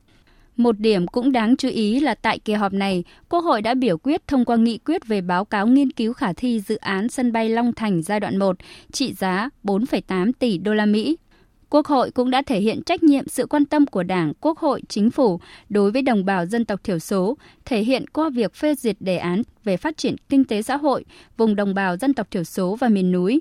[0.56, 3.98] một điểm cũng đáng chú ý là tại kỳ họp này, Quốc hội đã biểu
[3.98, 7.32] quyết thông qua nghị quyết về báo cáo nghiên cứu khả thi dự án sân
[7.32, 8.56] bay Long Thành giai đoạn 1
[8.92, 11.16] trị giá 4,8 tỷ đô la Mỹ.
[11.72, 14.82] Quốc hội cũng đã thể hiện trách nhiệm sự quan tâm của Đảng, Quốc hội,
[14.88, 18.74] Chính phủ đối với đồng bào dân tộc thiểu số, thể hiện qua việc phê
[18.74, 21.04] duyệt đề án về phát triển kinh tế xã hội
[21.36, 23.40] vùng đồng bào dân tộc thiểu số và miền núi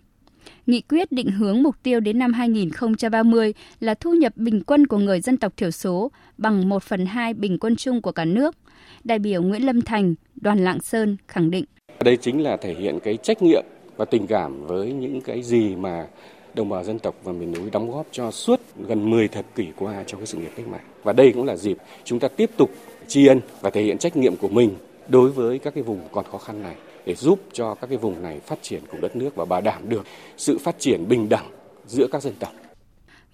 [0.66, 4.98] Nghị quyết định hướng mục tiêu đến năm 2030 là thu nhập bình quân của
[4.98, 8.56] người dân tộc thiểu số bằng 1 phần 2 bình quân chung của cả nước.
[9.04, 11.66] Đại biểu Nguyễn Lâm Thành, đoàn Lạng Sơn khẳng định.
[12.04, 13.64] Đây chính là thể hiện cái trách nhiệm
[13.98, 16.08] và tình cảm với những cái gì mà
[16.54, 19.68] đồng bào dân tộc và miền núi đóng góp cho suốt gần 10 thập kỷ
[19.76, 20.86] qua trong cái sự nghiệp cách mạng.
[21.04, 22.72] Và đây cũng là dịp chúng ta tiếp tục
[23.08, 24.76] tri ân và thể hiện trách nhiệm của mình
[25.08, 28.24] đối với các cái vùng còn khó khăn này để giúp cho các cái vùng
[28.24, 30.06] này phát triển cùng đất nước và bảo đảm được
[30.38, 31.46] sự phát triển bình đẳng
[31.88, 32.54] giữa các dân tộc.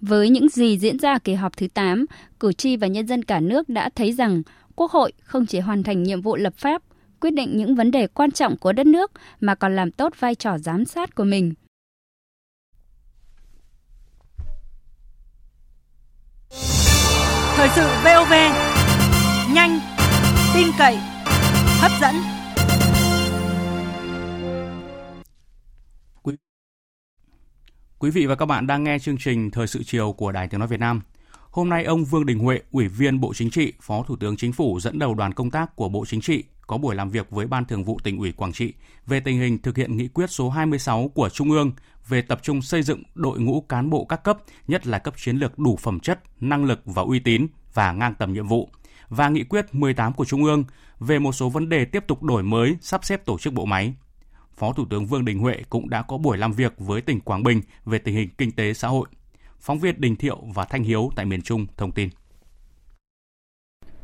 [0.00, 2.06] Với những gì diễn ra kỳ họp thứ 8,
[2.40, 4.42] cử tri và nhân dân cả nước đã thấy rằng
[4.76, 6.82] Quốc hội không chỉ hoàn thành nhiệm vụ lập pháp,
[7.20, 10.34] quyết định những vấn đề quan trọng của đất nước mà còn làm tốt vai
[10.34, 11.54] trò giám sát của mình.
[17.56, 18.32] Thời sự VOV,
[19.54, 19.80] nhanh,
[20.54, 20.96] tin cậy,
[21.80, 22.14] hấp dẫn.
[27.98, 30.60] Quý vị và các bạn đang nghe chương trình Thời sự chiều của Đài Tiếng
[30.60, 31.00] Nói Việt Nam.
[31.50, 34.52] Hôm nay ông Vương Đình Huệ, Ủy viên Bộ Chính trị, Phó Thủ tướng Chính
[34.52, 37.46] phủ dẫn đầu đoàn công tác của Bộ Chính trị có buổi làm việc với
[37.46, 38.72] Ban Thường vụ tỉnh ủy Quảng Trị
[39.06, 41.72] về tình hình thực hiện nghị quyết số 26 của Trung ương
[42.08, 45.36] về tập trung xây dựng đội ngũ cán bộ các cấp, nhất là cấp chiến
[45.36, 48.70] lược đủ phẩm chất, năng lực và uy tín và ngang tầm nhiệm vụ
[49.08, 50.64] và nghị quyết 18 của Trung ương
[51.00, 53.94] về một số vấn đề tiếp tục đổi mới, sắp xếp tổ chức bộ máy,
[54.58, 57.42] Phó Thủ tướng Vương Đình Huệ cũng đã có buổi làm việc với tỉnh Quảng
[57.42, 59.08] Bình về tình hình kinh tế xã hội.
[59.60, 62.08] Phóng viên Đình Thiệu và Thanh Hiếu tại miền Trung thông tin.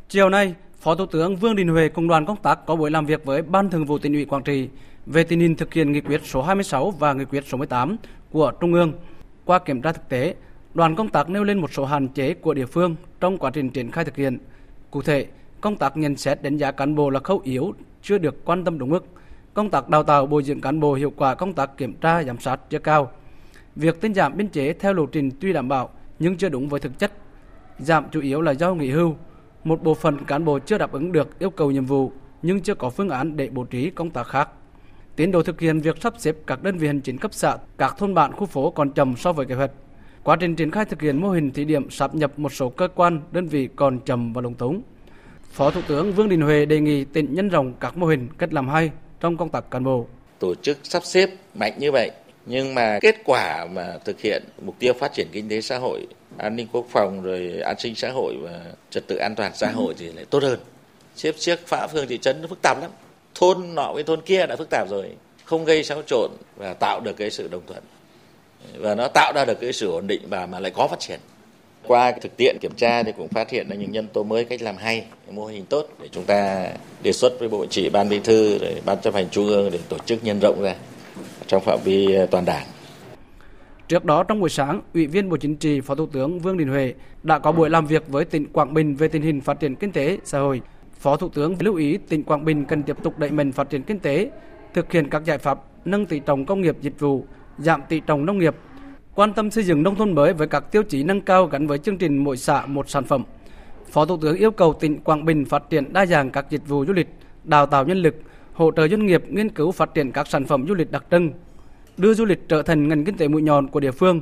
[0.09, 3.05] Chiều nay, Phó Thủ tướng Vương Đình Huệ cùng đoàn công tác có buổi làm
[3.05, 4.69] việc với Ban Thường vụ tỉnh ủy Quảng Trị
[5.05, 7.97] về tình hình thực hiện nghị quyết số 26 và nghị quyết số 18
[8.31, 8.93] của Trung ương.
[9.45, 10.35] Qua kiểm tra thực tế,
[10.73, 13.69] đoàn công tác nêu lên một số hạn chế của địa phương trong quá trình
[13.69, 14.37] triển khai thực hiện.
[14.91, 15.25] Cụ thể,
[15.61, 18.79] công tác nhận xét đánh giá cán bộ là khâu yếu, chưa được quan tâm
[18.79, 19.05] đúng mức–
[19.55, 22.39] công tác đào tạo bồi dưỡng cán bộ hiệu quả công tác kiểm tra giám
[22.39, 23.11] sát chưa cao.
[23.75, 26.79] Việc tinh giảm biên chế theo lộ trình tuy đảm bảo nhưng chưa đúng với
[26.79, 27.11] thực chất.
[27.79, 29.15] Giảm chủ yếu là do nghỉ hưu.
[29.65, 32.75] Một bộ phận cán bộ chưa đáp ứng được yêu cầu nhiệm vụ nhưng chưa
[32.75, 34.49] có phương án để bố trí công tác khác.
[35.15, 37.95] Tiến độ thực hiện việc sắp xếp các đơn vị hành chính cấp xã, các
[37.97, 39.71] thôn bản khu phố còn chậm so với kế hoạch.
[40.23, 42.87] Quá trình triển khai thực hiện mô hình thí điểm sáp nhập một số cơ
[42.95, 44.81] quan, đơn vị còn chậm và lúng túng.
[45.51, 48.53] Phó Thủ tướng Vương Đình Huệ đề nghị tỉnh nhân rộng các mô hình cách
[48.53, 50.07] làm hay, trong công tác cán bộ.
[50.39, 52.11] Tổ chức sắp xếp mạnh như vậy
[52.45, 56.07] nhưng mà kết quả mà thực hiện mục tiêu phát triển kinh tế xã hội,
[56.37, 59.71] an ninh quốc phòng rồi an sinh xã hội và trật tự an toàn xã
[59.71, 60.59] hội thì lại tốt hơn.
[61.15, 62.91] Xếp chiếc phá phường thị trấn nó phức tạp lắm.
[63.35, 65.05] Thôn nọ với thôn kia đã phức tạp rồi,
[65.45, 67.83] không gây xáo trộn và tạo được cái sự đồng thuận.
[68.77, 71.19] Và nó tạo ra được cái sự ổn định và mà lại có phát triển.
[71.87, 74.61] Qua thực tiễn kiểm tra thì cũng phát hiện ra những nhân tố mới cách
[74.61, 76.67] làm hay, mô hình tốt để chúng ta
[77.03, 79.79] đề xuất với Bộ Chỉ, Ban Bí thư, để Ban chấp hành Trung ương để
[79.89, 80.75] tổ chức nhân rộng ra
[81.47, 82.65] trong phạm vi toàn đảng.
[83.87, 86.67] Trước đó trong buổi sáng, Ủy viên Bộ Chính trị Phó Thủ tướng Vương Đình
[86.67, 86.93] Huệ
[87.23, 89.91] đã có buổi làm việc với tỉnh Quảng Bình về tình hình phát triển kinh
[89.91, 90.61] tế xã hội.
[90.99, 93.83] Phó Thủ tướng lưu ý tỉnh Quảng Bình cần tiếp tục đẩy mạnh phát triển
[93.83, 94.31] kinh tế,
[94.73, 97.25] thực hiện các giải pháp nâng tỷ trọng công nghiệp dịch vụ,
[97.57, 98.55] giảm tỷ trọng nông nghiệp,
[99.15, 101.77] quan tâm xây dựng nông thôn mới với các tiêu chí nâng cao gắn với
[101.77, 103.23] chương trình mỗi xã một sản phẩm.
[103.91, 106.85] Phó Thủ tướng yêu cầu tỉnh Quảng Bình phát triển đa dạng các dịch vụ
[106.85, 107.07] du lịch,
[107.43, 108.15] đào tạo nhân lực,
[108.53, 111.31] hỗ trợ doanh nghiệp nghiên cứu phát triển các sản phẩm du lịch đặc trưng,
[111.97, 114.21] đưa du lịch trở thành ngành kinh tế mũi nhọn của địa phương.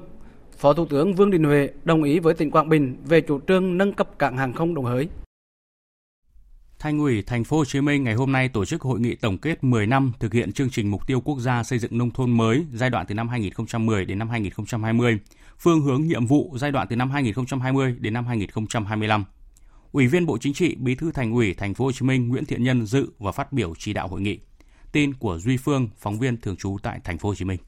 [0.58, 3.78] Phó Thủ tướng Vương Đình Huệ đồng ý với tỉnh Quảng Bình về chủ trương
[3.78, 5.08] nâng cấp cảng hàng không Đồng Hới.
[6.80, 9.38] Thành ủy Thành phố Hồ Chí Minh ngày hôm nay tổ chức hội nghị tổng
[9.38, 12.32] kết 10 năm thực hiện chương trình mục tiêu quốc gia xây dựng nông thôn
[12.32, 15.20] mới giai đoạn từ năm 2010 đến năm 2020.
[15.60, 19.26] phương hướng nhiệm vụ giai đoạn từ năm 2020 đến năm 2025.
[19.92, 22.46] Ủy viên Bộ Chính trị, Bí thư Thành ủy Thành phố Hồ Chí Minh Nguyễn
[22.46, 24.40] Thiện Nhân dự và phát biểu chỉ đạo hội nghị.
[24.93, 27.60] Tin của Duy Phương, phóng viên thường trú tại Thành phố Hồ Chí Minh.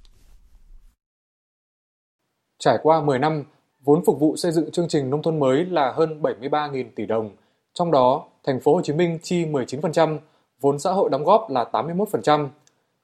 [2.59, 3.43] Trải qua 10 năm,
[3.83, 7.35] vốn phục vụ xây dựng chương trình nông thôn mới là hơn 73.000 tỷ đồng.
[7.73, 10.17] Trong đó, Thành phố Hồ Chí Minh chi 19%,
[10.61, 12.49] vốn xã hội đóng góp là 81%.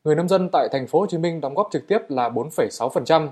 [0.03, 3.27] Người nông dân tại Thành phố Hồ Chí Minh đóng góp trực tiếp là 4,6%.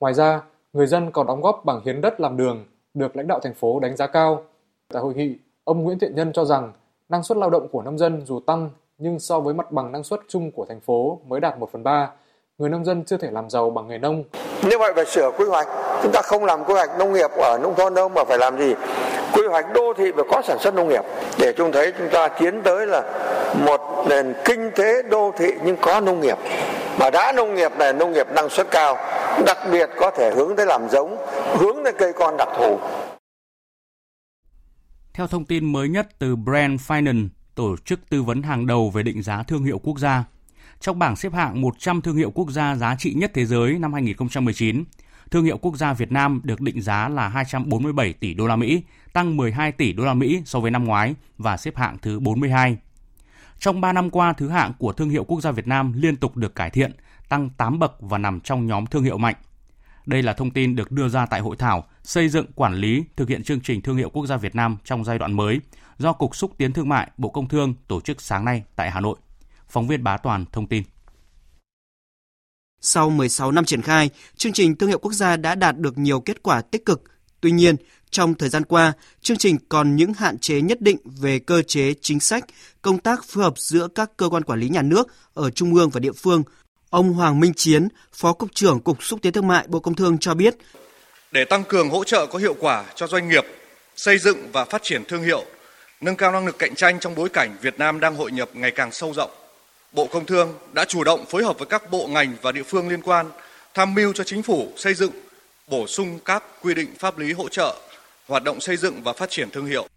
[0.00, 3.40] Ngoài ra, người dân còn đóng góp bằng hiến đất làm đường, được lãnh đạo
[3.42, 4.44] thành phố đánh giá cao.
[4.88, 6.72] Tại hội nghị, ông Nguyễn Thiện Nhân cho rằng
[7.08, 8.70] năng suất lao động của nông dân dù tăng
[9.00, 11.82] nhưng so với mặt bằng năng suất chung của thành phố mới đạt 1 phần
[11.82, 12.10] 3,
[12.58, 14.24] người nông dân chưa thể làm giàu bằng nghề nông.
[14.62, 15.66] Như vậy phải sửa quy hoạch,
[16.02, 18.58] chúng ta không làm quy hoạch nông nghiệp ở nông thôn đâu mà phải làm
[18.58, 18.74] gì?
[19.32, 21.02] Quy hoạch đô thị và có sản xuất nông nghiệp
[21.38, 23.02] để chúng thấy chúng ta tiến tới là
[23.66, 26.38] một nền kinh tế đô thị nhưng có nông nghiệp.
[26.98, 28.96] Mà đã nông nghiệp này nông nghiệp năng suất cao,
[29.46, 31.16] đặc biệt có thể hướng tới làm giống,
[31.58, 32.78] hướng tới cây con đặc thù.
[35.14, 37.28] Theo thông tin mới nhất từ Brand Finance,
[37.60, 40.24] tổ chức tư vấn hàng đầu về định giá thương hiệu quốc gia,
[40.80, 43.92] trong bảng xếp hạng 100 thương hiệu quốc gia giá trị nhất thế giới năm
[43.92, 44.84] 2019,
[45.30, 48.82] thương hiệu quốc gia Việt Nam được định giá là 247 tỷ đô la Mỹ,
[49.12, 52.76] tăng 12 tỷ đô la Mỹ so với năm ngoái và xếp hạng thứ 42.
[53.58, 56.36] Trong 3 năm qua, thứ hạng của thương hiệu quốc gia Việt Nam liên tục
[56.36, 56.92] được cải thiện,
[57.28, 59.36] tăng 8 bậc và nằm trong nhóm thương hiệu mạnh.
[60.10, 63.28] Đây là thông tin được đưa ra tại hội thảo xây dựng quản lý thực
[63.28, 65.60] hiện chương trình thương hiệu quốc gia Việt Nam trong giai đoạn mới
[65.98, 69.00] do Cục Xúc tiến Thương mại Bộ Công Thương tổ chức sáng nay tại Hà
[69.00, 69.16] Nội.
[69.68, 70.82] Phóng viên Bá Toàn thông tin.
[72.80, 76.20] Sau 16 năm triển khai, chương trình thương hiệu quốc gia đã đạt được nhiều
[76.20, 77.02] kết quả tích cực.
[77.40, 77.76] Tuy nhiên,
[78.10, 81.94] trong thời gian qua, chương trình còn những hạn chế nhất định về cơ chế
[82.00, 82.44] chính sách,
[82.82, 85.90] công tác phối hợp giữa các cơ quan quản lý nhà nước ở trung ương
[85.90, 86.42] và địa phương.
[86.90, 90.18] Ông Hoàng Minh Chiến, Phó Cục trưởng Cục Xúc tiến Thương mại Bộ Công Thương
[90.18, 90.56] cho biết.
[91.32, 93.44] Để tăng cường hỗ trợ có hiệu quả cho doanh nghiệp,
[93.96, 95.44] xây dựng và phát triển thương hiệu,
[96.00, 98.70] nâng cao năng lực cạnh tranh trong bối cảnh Việt Nam đang hội nhập ngày
[98.70, 99.30] càng sâu rộng,
[99.92, 102.88] Bộ Công Thương đã chủ động phối hợp với các bộ ngành và địa phương
[102.88, 103.30] liên quan
[103.74, 105.12] tham mưu cho chính phủ xây dựng,
[105.68, 107.76] bổ sung các quy định pháp lý hỗ trợ
[108.28, 109.88] hoạt động xây dựng và phát triển thương hiệu.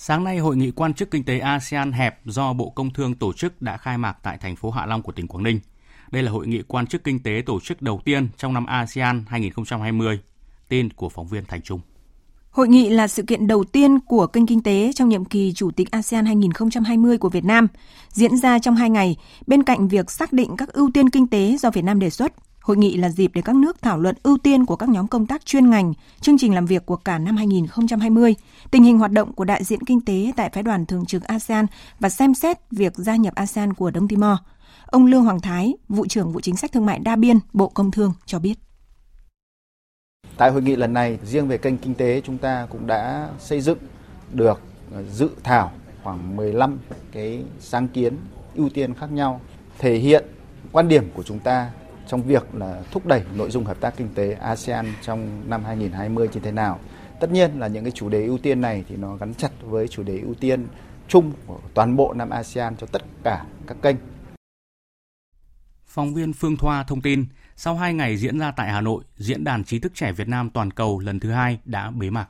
[0.00, 3.32] Sáng nay, hội nghị quan chức kinh tế ASEAN hẹp do Bộ Công Thương tổ
[3.32, 5.60] chức đã khai mạc tại thành phố Hạ Long của tỉnh Quảng Ninh.
[6.10, 9.24] Đây là hội nghị quan chức kinh tế tổ chức đầu tiên trong năm ASEAN
[9.28, 10.20] 2020.
[10.68, 11.80] Tin của phóng viên Thành Trung.
[12.50, 15.70] Hội nghị là sự kiện đầu tiên của kênh kinh tế trong nhiệm kỳ Chủ
[15.70, 17.68] tịch ASEAN 2020 của Việt Nam,
[18.08, 21.56] diễn ra trong hai ngày, bên cạnh việc xác định các ưu tiên kinh tế
[21.60, 22.32] do Việt Nam đề xuất.
[22.68, 25.26] Hội nghị là dịp để các nước thảo luận ưu tiên của các nhóm công
[25.26, 28.34] tác chuyên ngành, chương trình làm việc của cả năm 2020,
[28.70, 31.66] tình hình hoạt động của đại diện kinh tế tại phái đoàn thường trực ASEAN
[32.00, 34.38] và xem xét việc gia nhập ASEAN của Đông Timor.
[34.86, 37.90] Ông Lương Hoàng Thái, vụ trưởng vụ chính sách thương mại đa biên, Bộ Công
[37.90, 38.54] Thương cho biết.
[40.36, 43.60] Tại hội nghị lần này, riêng về kênh kinh tế chúng ta cũng đã xây
[43.60, 43.78] dựng
[44.32, 44.60] được
[44.92, 46.78] ờ, dự thảo khoảng 15
[47.12, 48.16] cái sáng kiến
[48.54, 49.40] ưu tiên khác nhau
[49.78, 50.24] thể hiện
[50.72, 51.70] quan điểm của chúng ta
[52.08, 56.28] trong việc là thúc đẩy nội dung hợp tác kinh tế ASEAN trong năm 2020
[56.32, 56.78] như thế nào.
[57.20, 59.88] Tất nhiên là những cái chủ đề ưu tiên này thì nó gắn chặt với
[59.88, 60.66] chủ đề ưu tiên
[61.08, 63.96] chung của toàn bộ năm ASEAN cho tất cả các kênh.
[65.86, 69.44] Phóng viên Phương Thoa thông tin, sau 2 ngày diễn ra tại Hà Nội, Diễn
[69.44, 72.28] đàn trí thức trẻ Việt Nam toàn cầu lần thứ hai đã bế mạc.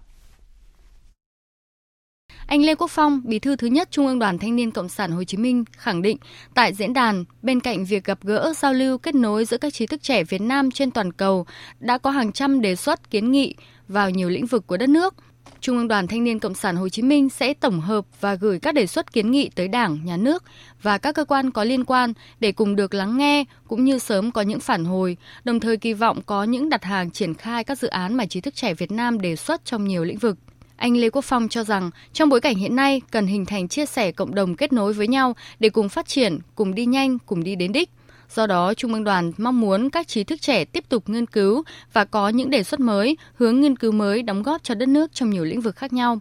[2.48, 5.12] Anh Lê Quốc Phong, bí thư thứ nhất Trung ương Đoàn Thanh niên Cộng sản
[5.12, 6.16] Hồ Chí Minh khẳng định
[6.54, 9.86] tại diễn đàn, bên cạnh việc gặp gỡ, giao lưu, kết nối giữa các trí
[9.86, 11.46] thức trẻ Việt Nam trên toàn cầu,
[11.80, 13.54] đã có hàng trăm đề xuất kiến nghị
[13.88, 15.14] vào nhiều lĩnh vực của đất nước–
[15.60, 18.58] Trung ương Đoàn Thanh niên Cộng sản Hồ Chí Minh sẽ tổng hợp và gửi
[18.58, 20.44] các đề xuất kiến nghị tới Đảng, Nhà nước
[20.82, 24.30] và các cơ quan có liên quan để cùng được lắng nghe cũng như sớm
[24.30, 27.78] có những phản hồi, đồng thời kỳ vọng có những đặt hàng triển khai các
[27.78, 30.36] dự án mà trí thức trẻ Việt Nam đề xuất trong nhiều lĩnh vực.
[30.78, 33.86] Anh Lê Quốc Phong cho rằng trong bối cảnh hiện nay cần hình thành chia
[33.86, 37.44] sẻ cộng đồng kết nối với nhau để cùng phát triển, cùng đi nhanh, cùng
[37.44, 37.90] đi đến đích.
[38.30, 41.62] Do đó, Trung ương đoàn mong muốn các trí thức trẻ tiếp tục nghiên cứu
[41.92, 45.14] và có những đề xuất mới, hướng nghiên cứu mới đóng góp cho đất nước
[45.14, 46.18] trong nhiều lĩnh vực khác nhau.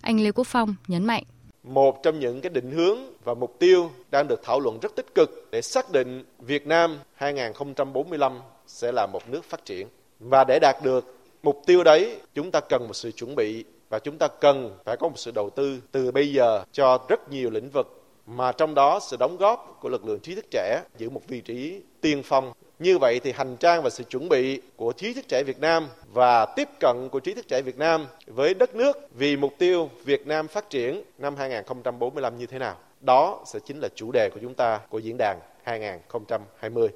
[0.00, 1.24] Anh Lê Quốc Phong nhấn mạnh.
[1.62, 5.14] Một trong những cái định hướng và mục tiêu đang được thảo luận rất tích
[5.14, 8.32] cực để xác định Việt Nam 2045
[8.66, 9.86] sẽ là một nước phát triển.
[10.20, 13.64] Và để đạt được mục tiêu đấy, chúng ta cần một sự chuẩn bị
[13.94, 17.30] và chúng ta cần phải có một sự đầu tư từ bây giờ cho rất
[17.30, 20.82] nhiều lĩnh vực, mà trong đó sự đóng góp của lực lượng trí thức trẻ
[20.98, 22.52] giữ một vị trí tiên phong.
[22.78, 25.88] Như vậy thì hành trang và sự chuẩn bị của trí thức trẻ Việt Nam
[26.12, 29.90] và tiếp cận của trí thức trẻ Việt Nam với đất nước vì mục tiêu
[30.04, 32.76] Việt Nam phát triển năm 2045 như thế nào.
[33.00, 36.88] Đó sẽ chính là chủ đề của chúng ta của diễn đàn 2020.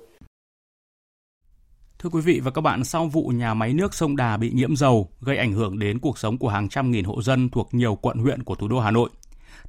[2.03, 4.77] Thưa quý vị và các bạn, sau vụ nhà máy nước sông Đà bị nhiễm
[4.77, 7.95] dầu gây ảnh hưởng đến cuộc sống của hàng trăm nghìn hộ dân thuộc nhiều
[7.95, 9.11] quận huyện của thủ đô Hà Nội.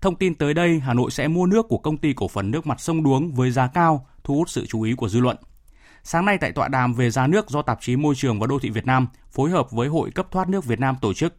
[0.02, 2.68] Thông tin tới đây, Hà Nội sẽ mua nước của công ty cổ phần nước
[2.68, 5.38] mặt sông Đuống với giá cao, thu hút sự chú ý của dư luận.
[6.04, 8.60] Sáng nay tại tọa đàm về giá nước do tạp chí Môi trường và Đô
[8.60, 11.34] thị Việt Nam phối hợp với Hội cấp thoát nước Việt Nam tổ chức,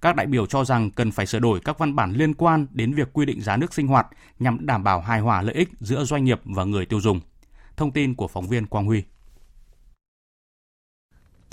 [0.00, 2.94] các đại biểu cho rằng cần phải sửa đổi các văn bản liên quan đến
[2.94, 4.06] việc quy định giá nước sinh hoạt
[4.38, 7.20] nhằm đảm bảo hài hòa lợi ích giữa doanh nghiệp và người tiêu dùng.
[7.76, 9.02] Thông tin của phóng viên Quang Huy.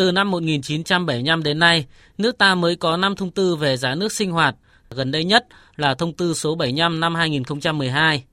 [0.01, 1.85] Từ năm 1975 đến nay,
[2.17, 4.55] nước ta mới có 5 thông tư về giá nước sinh hoạt,
[4.89, 8.23] gần đây nhất là thông tư số 75 năm 2012.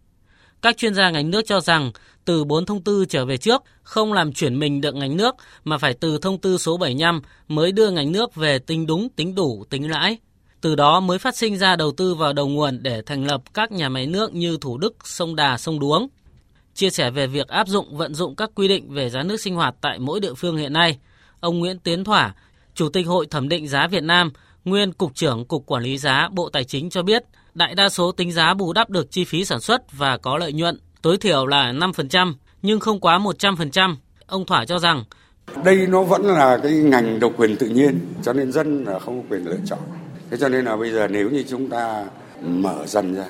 [0.63, 1.93] Các chuyên gia ngành nước cho rằng
[2.25, 5.79] từ 4 thông tư trở về trước không làm chuyển mình được ngành nước mà
[5.79, 9.65] phải từ thông tư số 75 mới đưa ngành nước về tính đúng, tính đủ,
[9.71, 10.19] tính lãi.
[10.61, 13.73] Từ đó mới phát sinh ra đầu tư vào đầu nguồn để thành lập các
[13.73, 16.09] nhà máy nước như Thủ Đức, Sông Đà, Sông Đuống.
[16.75, 19.55] Chia sẻ về việc áp dụng vận dụng các quy định về giá nước sinh
[19.55, 20.99] hoạt tại mỗi địa phương hiện nay,
[21.41, 22.35] ông Nguyễn Tiến Thỏa,
[22.75, 24.31] Chủ tịch Hội Thẩm định giá Việt Nam,
[24.65, 27.25] nguyên Cục trưởng Cục Quản lý giá Bộ Tài chính cho biết,
[27.55, 30.53] đại đa số tính giá bù đắp được chi phí sản xuất và có lợi
[30.53, 33.97] nhuận, tối thiểu là 5%, nhưng không quá 100%.
[34.27, 35.05] Ông Thỏa cho rằng,
[35.65, 39.23] đây nó vẫn là cái ngành độc quyền tự nhiên, cho nên dân là không
[39.23, 39.79] có quyền lựa chọn.
[40.31, 42.05] Thế cho nên là bây giờ nếu như chúng ta
[42.43, 43.25] mở dần ra,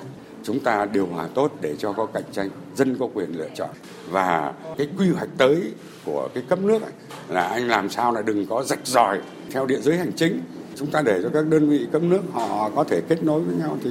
[0.49, 3.71] chúng ta điều hòa tốt để cho có cạnh tranh, dân có quyền lựa chọn.
[4.11, 5.73] Và cái quy hoạch tới
[6.05, 6.93] của cái cấp nước ấy,
[7.29, 9.21] là anh làm sao là đừng có rạch ròi
[9.51, 10.41] theo địa giới hành chính
[10.77, 13.55] chúng ta để cho các đơn vị cấp nước họ có thể kết nối với
[13.55, 13.91] nhau thì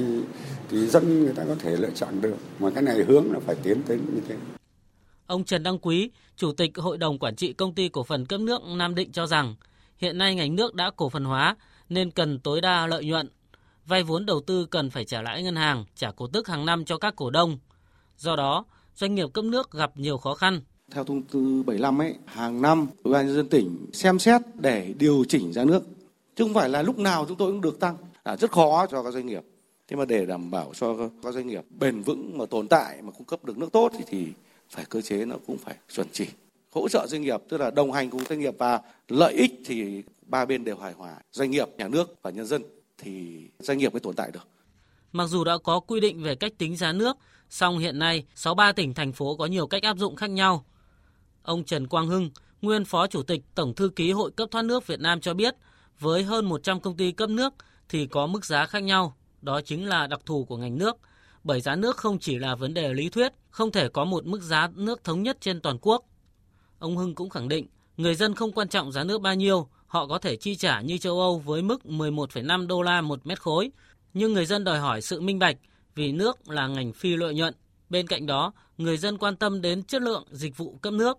[0.70, 3.56] thì dân người ta có thể lựa chọn được mà cái này hướng là phải
[3.62, 4.36] tiến tới như thế.
[5.26, 8.40] Ông Trần Đăng Quý, Chủ tịch Hội đồng Quản trị Công ty Cổ phần Cấp
[8.40, 9.54] nước Nam Định cho rằng
[9.98, 11.56] hiện nay ngành nước đã cổ phần hóa
[11.88, 13.28] nên cần tối đa lợi nhuận.
[13.88, 16.84] Vay vốn đầu tư cần phải trả lãi ngân hàng, trả cổ tức hàng năm
[16.84, 17.58] cho các cổ đông.
[18.16, 18.64] Do đó,
[18.94, 20.60] doanh nghiệp cấp nước gặp nhiều khó khăn.
[20.90, 24.94] Theo thông tư 75 ấy, hàng năm Ủy ban nhân dân tỉnh xem xét để
[24.98, 25.82] điều chỉnh giá nước.
[26.36, 27.96] Chứ không phải là lúc nào chúng tôi cũng được tăng.
[28.22, 29.42] À, rất khó cho các doanh nghiệp.
[29.88, 33.10] Thế mà để đảm bảo cho các doanh nghiệp bền vững mà tồn tại mà
[33.10, 34.26] cung cấp được nước tốt thì, thì
[34.70, 36.26] phải cơ chế nó cũng phải chuẩn chỉ.
[36.72, 40.02] Hỗ trợ doanh nghiệp tức là đồng hành cùng doanh nghiệp và lợi ích thì
[40.26, 41.16] ba bên đều hài hòa.
[41.32, 42.62] Doanh nghiệp nhà nước và nhân dân
[42.98, 44.48] thì doanh nghiệp mới tồn tại được
[45.12, 47.16] mặc dù đã có quy định về cách tính giá nước
[47.50, 50.64] song hiện nay 63 tỉnh thành phố có nhiều cách áp dụng khác nhau
[51.42, 52.30] ông Trần Quang Hưng
[52.62, 55.54] nguyên phó chủ tịch tổng thư ký hội cấp thoát nước Việt Nam cho biết
[56.00, 57.54] với hơn 100 công ty cấp nước
[57.88, 60.96] thì có mức giá khác nhau, đó chính là đặc thù của ngành nước.
[61.44, 64.42] Bởi giá nước không chỉ là vấn đề lý thuyết, không thể có một mức
[64.42, 66.04] giá nước thống nhất trên toàn quốc.
[66.78, 70.06] Ông Hưng cũng khẳng định, người dân không quan trọng giá nước bao nhiêu, họ
[70.06, 73.70] có thể chi trả như châu Âu với mức 11,5 đô la một mét khối.
[74.14, 75.56] Nhưng người dân đòi hỏi sự minh bạch
[75.94, 77.54] vì nước là ngành phi lợi nhuận.
[77.90, 81.18] Bên cạnh đó, người dân quan tâm đến chất lượng dịch vụ cấp nước.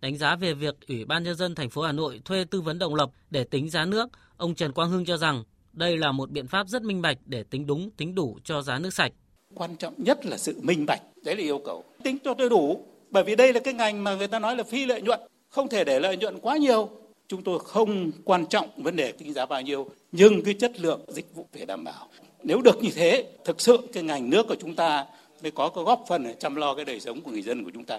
[0.00, 2.78] Đánh giá về việc Ủy ban nhân dân thành phố Hà Nội thuê tư vấn
[2.78, 6.30] độc lập để tính giá nước, ông Trần Quang Hưng cho rằng đây là một
[6.30, 9.12] biện pháp rất minh bạch để tính đúng, tính đủ cho giá nước sạch.
[9.54, 11.84] Quan trọng nhất là sự minh bạch, đấy là yêu cầu.
[12.02, 14.64] Tính cho tôi đủ, bởi vì đây là cái ngành mà người ta nói là
[14.64, 16.88] phi lợi nhuận, không thể để lợi nhuận quá nhiều.
[17.30, 21.00] Chúng tôi không quan trọng vấn đề tính giá bao nhiêu, nhưng cái chất lượng
[21.08, 22.08] dịch vụ phải đảm bảo.
[22.42, 25.06] Nếu được như thế, thực sự cái ngành nước của chúng ta
[25.42, 27.84] mới có cái góp phần chăm lo cái đời sống của người dân của chúng
[27.84, 27.98] ta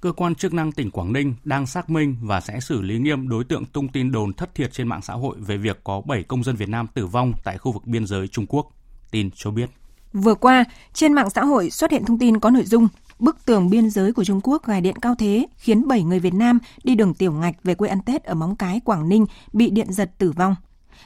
[0.00, 3.28] cơ quan chức năng tỉnh Quảng Ninh đang xác minh và sẽ xử lý nghiêm
[3.28, 6.22] đối tượng tung tin đồn thất thiệt trên mạng xã hội về việc có 7
[6.22, 8.66] công dân Việt Nam tử vong tại khu vực biên giới Trung Quốc.
[9.10, 9.70] Tin cho biết.
[10.12, 12.88] Vừa qua, trên mạng xã hội xuất hiện thông tin có nội dung
[13.18, 16.34] bức tường biên giới của Trung Quốc gài điện cao thế khiến 7 người Việt
[16.34, 19.70] Nam đi đường tiểu ngạch về quê ăn Tết ở Móng Cái, Quảng Ninh bị
[19.70, 20.56] điện giật tử vong.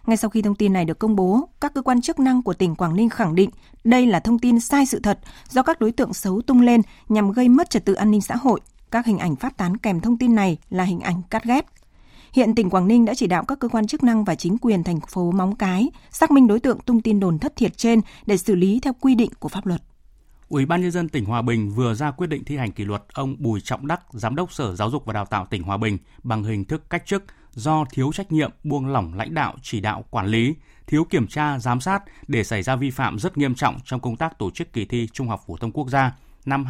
[0.06, 2.54] Ngay sau khi thông tin này được công bố, các cơ quan chức năng của
[2.54, 3.50] tỉnh Quảng Ninh khẳng định
[3.84, 5.18] đây là thông tin sai sự thật
[5.50, 8.36] do các đối tượng xấu tung lên nhằm gây mất trật tự an ninh xã
[8.36, 8.60] hội
[8.92, 11.66] các hình ảnh phát tán kèm thông tin này là hình ảnh cắt ghép.
[12.32, 14.84] Hiện tỉnh Quảng Ninh đã chỉ đạo các cơ quan chức năng và chính quyền
[14.84, 18.36] thành phố Móng Cái xác minh đối tượng tung tin đồn thất thiệt trên để
[18.36, 19.82] xử lý theo quy định của pháp luật.
[20.52, 23.02] Ủy ban nhân dân tỉnh Hòa Bình vừa ra quyết định thi hành kỷ luật
[23.12, 25.98] ông Bùi Trọng Đắc, giám đốc Sở Giáo dục và Đào tạo tỉnh Hòa Bình
[26.22, 30.04] bằng hình thức cách chức do thiếu trách nhiệm, buông lỏng lãnh đạo, chỉ đạo,
[30.10, 30.54] quản lý,
[30.86, 34.16] thiếu kiểm tra, giám sát để xảy ra vi phạm rất nghiêm trọng trong công
[34.16, 36.12] tác tổ chức kỳ thi Trung học phổ thông quốc gia
[36.44, 36.64] năm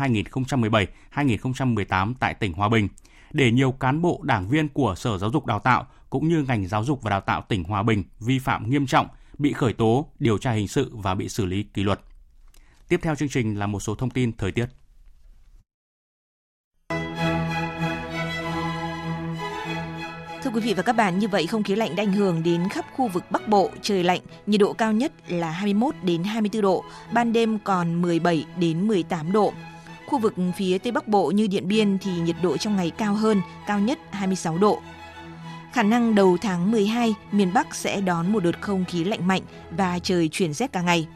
[1.15, 2.89] 2017-2018 tại tỉnh Hòa Bình,
[3.33, 6.67] để nhiều cán bộ đảng viên của Sở Giáo dục Đào tạo cũng như ngành
[6.67, 9.07] giáo dục và đào tạo tỉnh Hòa Bình vi phạm nghiêm trọng,
[9.39, 12.01] bị khởi tố, điều tra hình sự và bị xử lý kỷ luật.
[12.93, 14.67] Tiếp theo chương trình là một số thông tin thời tiết.
[20.43, 22.69] Thưa quý vị và các bạn, như vậy không khí lạnh đã ảnh hưởng đến
[22.69, 26.63] khắp khu vực Bắc Bộ, trời lạnh, nhiệt độ cao nhất là 21 đến 24
[26.63, 29.53] độ, ban đêm còn 17 đến 18 độ.
[30.07, 33.15] Khu vực phía Tây Bắc Bộ như Điện Biên thì nhiệt độ trong ngày cao
[33.15, 34.81] hơn, cao nhất 26 độ.
[35.73, 39.43] Khả năng đầu tháng 12, miền Bắc sẽ đón một đợt không khí lạnh mạnh
[39.71, 41.07] và trời chuyển rét cả ngày.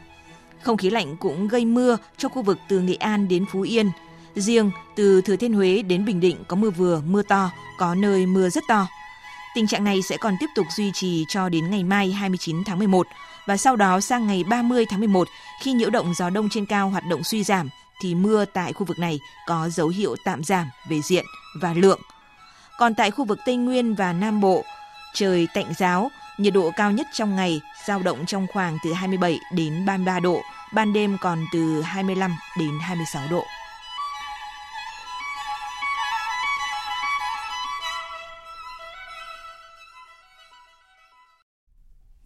[0.61, 3.91] Không khí lạnh cũng gây mưa cho khu vực từ Nghệ An đến Phú Yên.
[4.35, 8.25] Riêng từ Thừa Thiên Huế đến Bình Định có mưa vừa, mưa to, có nơi
[8.25, 8.87] mưa rất to.
[9.55, 12.79] Tình trạng này sẽ còn tiếp tục duy trì cho đến ngày mai 29 tháng
[12.79, 13.07] 11
[13.47, 15.27] và sau đó sang ngày 30 tháng 11
[15.61, 17.69] khi nhiễu động gió đông trên cao hoạt động suy giảm
[18.01, 21.25] thì mưa tại khu vực này có dấu hiệu tạm giảm về diện
[21.61, 21.99] và lượng.
[22.79, 24.63] Còn tại khu vực Tây Nguyên và Nam Bộ,
[25.13, 29.39] trời tạnh giáo, nhiệt độ cao nhất trong ngày giao động trong khoảng từ 27
[29.55, 30.41] đến 33 độ,
[30.73, 33.43] ban đêm còn từ 25 đến 26 độ.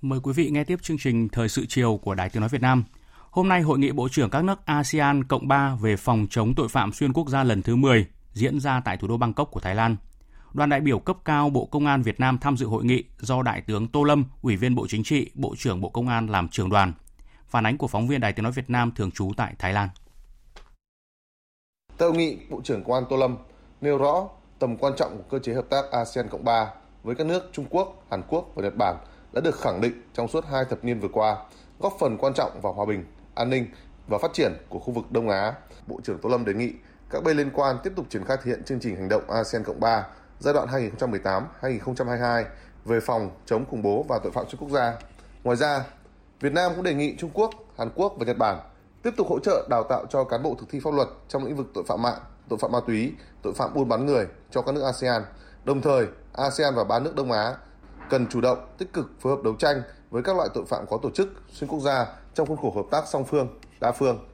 [0.02, 2.62] Mời quý vị nghe tiếp chương trình Thời sự chiều của Đài Tiếng Nói Việt
[2.62, 2.84] Nam.
[3.32, 6.68] Hôm nay, Hội nghị Bộ trưởng các nước ASEAN Cộng 3 về phòng chống tội
[6.70, 9.76] phạm xuyên quốc gia lần thứ 10 diễn ra tại thủ đô Bangkok của Thái
[9.76, 9.96] Lan.
[10.54, 13.42] Đoàn đại biểu cấp cao Bộ Công an Việt Nam tham dự hội nghị do
[13.42, 16.48] Đại tướng Tô Lâm, Ủy viên Bộ Chính trị, Bộ trưởng Bộ Công an làm
[16.48, 16.94] trưởng đoàn.
[17.48, 19.90] Phản ánh của phóng viên Đài Tiếng Nói Việt Nam thường trú tại Thái Lan.
[21.98, 23.38] Tại hội nghị, Bộ trưởng Công an Tô Lâm
[23.82, 24.30] nêu rõ
[24.60, 26.68] tầm quan trọng của cơ chế hợp tác ASEAN Cộng 3
[27.04, 28.96] với các nước Trung Quốc, Hàn Quốc và Nhật Bản
[29.34, 31.38] đã được khẳng định trong suốt hai thập niên vừa qua,
[31.80, 33.66] góp phần quan trọng vào hòa bình, an ninh
[34.08, 35.54] và phát triển của khu vực Đông Á.
[35.88, 36.72] Bộ trưởng Tô Lâm đề nghị
[37.10, 39.64] các bên liên quan tiếp tục triển khai thực hiện chương trình hành động ASEAN
[39.64, 40.06] Cộng 3
[40.42, 40.68] giai đoạn
[41.62, 42.44] 2018-2022
[42.86, 44.94] về phòng chống khủng bố và tội phạm xuyên quốc gia.
[45.44, 45.86] Ngoài ra,
[46.40, 48.60] Việt Nam cũng đề nghị Trung Quốc, Hàn Quốc và Nhật Bản
[49.04, 51.56] tiếp tục hỗ trợ đào tạo cho cán bộ thực thi pháp luật trong lĩnh
[51.56, 52.20] vực tội phạm mạng,
[52.50, 55.24] tội phạm ma túy, tội phạm buôn bán người cho các nước ASEAN.
[55.64, 57.56] Đồng thời, ASEAN và ba nước Đông Á
[58.10, 60.98] cần chủ động, tích cực phối hợp đấu tranh với các loại tội phạm có
[61.02, 64.28] tổ chức xuyên quốc gia trong khuôn khổ hợp tác song phương, đa phương.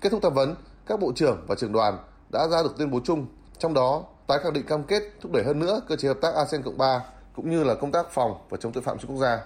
[0.00, 0.54] Kết thúc tham vấn,
[0.86, 1.98] các bộ trưởng và trưởng đoàn
[2.32, 3.26] đã ra được tuyên bố chung,
[3.58, 6.34] trong đó tái khẳng định cam kết thúc đẩy hơn nữa cơ chế hợp tác
[6.34, 7.00] ASEAN Cộng 3
[7.36, 9.38] cũng như là công tác phòng và chống tội phạm xuyên quốc gia.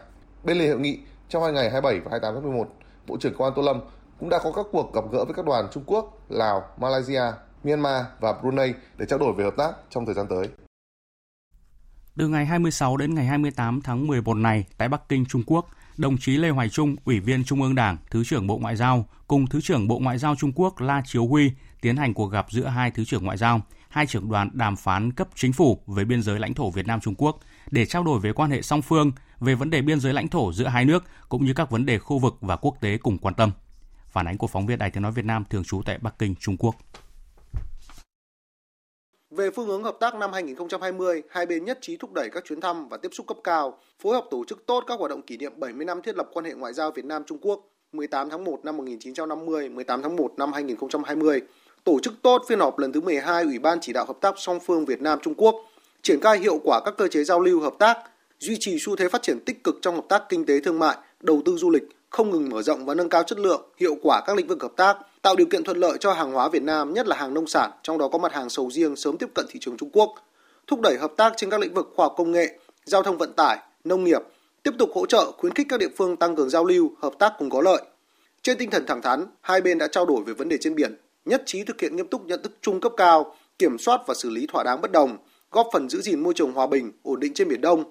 [0.44, 2.68] Bên lề hội nghị, trong hai ngày 27 và 28 tháng 11,
[3.06, 3.80] Bộ trưởng Công an Tô Lâm
[4.18, 7.22] cũng đã có các cuộc gặp gỡ với các đoàn Trung Quốc, Lào, Malaysia,
[7.64, 10.48] Myanmar và Brunei để trao đổi về hợp tác trong thời gian tới.
[12.16, 15.66] Từ ngày 26 đến ngày 28 tháng 11 này tại Bắc Kinh, Trung Quốc,
[15.96, 19.08] đồng chí Lê Hoài Trung, Ủy viên Trung ương Đảng, Thứ trưởng Bộ Ngoại giao
[19.28, 22.46] cùng Thứ trưởng Bộ Ngoại giao Trung Quốc La Chiếu Huy tiến hành cuộc gặp
[22.50, 23.60] giữa hai Thứ trưởng Ngoại giao,
[23.92, 27.00] hai trưởng đoàn đàm phán cấp chính phủ về biên giới lãnh thổ Việt Nam
[27.00, 27.40] Trung Quốc
[27.70, 30.52] để trao đổi về quan hệ song phương, về vấn đề biên giới lãnh thổ
[30.52, 33.34] giữa hai nước cũng như các vấn đề khu vực và quốc tế cùng quan
[33.34, 33.50] tâm.
[34.08, 36.34] Phản ánh của phóng viên Đài Tiếng nói Việt Nam thường trú tại Bắc Kinh,
[36.40, 36.74] Trung Quốc.
[39.30, 42.60] Về phương hướng hợp tác năm 2020, hai bên nhất trí thúc đẩy các chuyến
[42.60, 45.36] thăm và tiếp xúc cấp cao, phối hợp tổ chức tốt các hoạt động kỷ
[45.36, 47.60] niệm 70 năm thiết lập quan hệ ngoại giao Việt Nam Trung Quốc
[47.92, 51.40] 18 tháng 1 năm 1950, 18 tháng 1 năm 2020,
[51.84, 54.60] tổ chức tốt phiên họp lần thứ 12 Ủy ban chỉ đạo hợp tác song
[54.60, 55.54] phương Việt Nam Trung Quốc,
[56.02, 57.98] triển khai hiệu quả các cơ chế giao lưu hợp tác,
[58.38, 60.96] duy trì xu thế phát triển tích cực trong hợp tác kinh tế thương mại,
[61.20, 64.22] đầu tư du lịch, không ngừng mở rộng và nâng cao chất lượng, hiệu quả
[64.26, 66.94] các lĩnh vực hợp tác, tạo điều kiện thuận lợi cho hàng hóa Việt Nam,
[66.94, 69.46] nhất là hàng nông sản, trong đó có mặt hàng sầu riêng sớm tiếp cận
[69.50, 70.14] thị trường Trung Quốc,
[70.66, 73.32] thúc đẩy hợp tác trên các lĩnh vực khoa học công nghệ, giao thông vận
[73.32, 74.22] tải, nông nghiệp,
[74.62, 77.32] tiếp tục hỗ trợ khuyến khích các địa phương tăng cường giao lưu, hợp tác
[77.38, 77.82] cùng có lợi.
[78.42, 80.96] Trên tinh thần thẳng thắn, hai bên đã trao đổi về vấn đề trên biển,
[81.24, 84.30] nhất trí thực hiện nghiêm túc nhận thức chung cấp cao, kiểm soát và xử
[84.30, 85.16] lý thỏa đáng bất đồng,
[85.50, 87.84] góp phần giữ gìn môi trường hòa bình, ổn định trên biển Đông.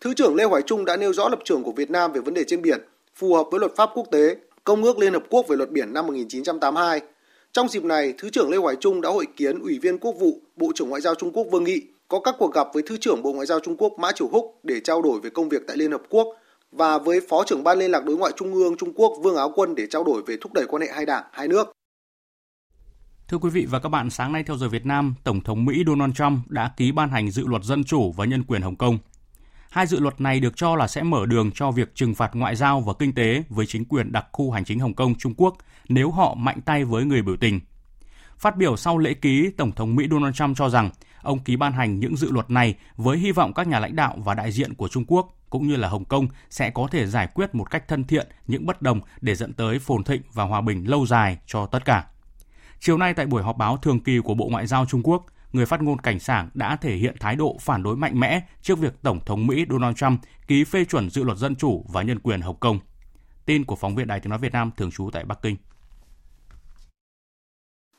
[0.00, 2.34] Thứ trưởng Lê Hoài Trung đã nêu rõ lập trường của Việt Nam về vấn
[2.34, 2.80] đề trên biển,
[3.14, 5.92] phù hợp với luật pháp quốc tế, Công ước Liên Hợp Quốc về luật biển
[5.92, 7.00] năm 1982.
[7.52, 10.40] Trong dịp này, Thứ trưởng Lê Hoài Trung đã hội kiến Ủy viên Quốc vụ,
[10.56, 13.22] Bộ trưởng Ngoại giao Trung Quốc Vương Nghị, có các cuộc gặp với Thứ trưởng
[13.22, 15.76] Bộ Ngoại giao Trung Quốc Mã Triều Húc để trao đổi về công việc tại
[15.76, 16.28] Liên Hợp Quốc
[16.72, 19.52] và với Phó trưởng Ban Liên lạc Đối ngoại Trung ương Trung Quốc Vương Áo
[19.54, 21.72] Quân để trao đổi về thúc đẩy quan hệ hai đảng, hai nước.
[23.32, 25.82] Thưa quý vị và các bạn, sáng nay theo giờ Việt Nam, Tổng thống Mỹ
[25.86, 28.98] Donald Trump đã ký ban hành dự luật dân chủ và nhân quyền Hồng Kông.
[29.70, 32.56] Hai dự luật này được cho là sẽ mở đường cho việc trừng phạt ngoại
[32.56, 35.56] giao và kinh tế với chính quyền đặc khu hành chính Hồng Kông Trung Quốc
[35.88, 37.60] nếu họ mạnh tay với người biểu tình.
[38.38, 40.90] Phát biểu sau lễ ký, Tổng thống Mỹ Donald Trump cho rằng
[41.22, 44.16] ông ký ban hành những dự luật này với hy vọng các nhà lãnh đạo
[44.18, 47.28] và đại diện của Trung Quốc cũng như là Hồng Kông sẽ có thể giải
[47.34, 50.60] quyết một cách thân thiện những bất đồng để dẫn tới phồn thịnh và hòa
[50.60, 52.04] bình lâu dài cho tất cả.
[52.84, 55.66] Chiều nay tại buổi họp báo thường kỳ của Bộ Ngoại giao Trung Quốc, người
[55.66, 58.92] phát ngôn cảnh sảng đã thể hiện thái độ phản đối mạnh mẽ trước việc
[59.02, 62.40] Tổng thống Mỹ Donald Trump ký phê chuẩn dự luật dân chủ và nhân quyền
[62.40, 62.78] Hồng Kông.
[63.46, 65.56] Tin của phóng viên Đài Tiếng Nói Việt Nam thường trú tại Bắc Kinh.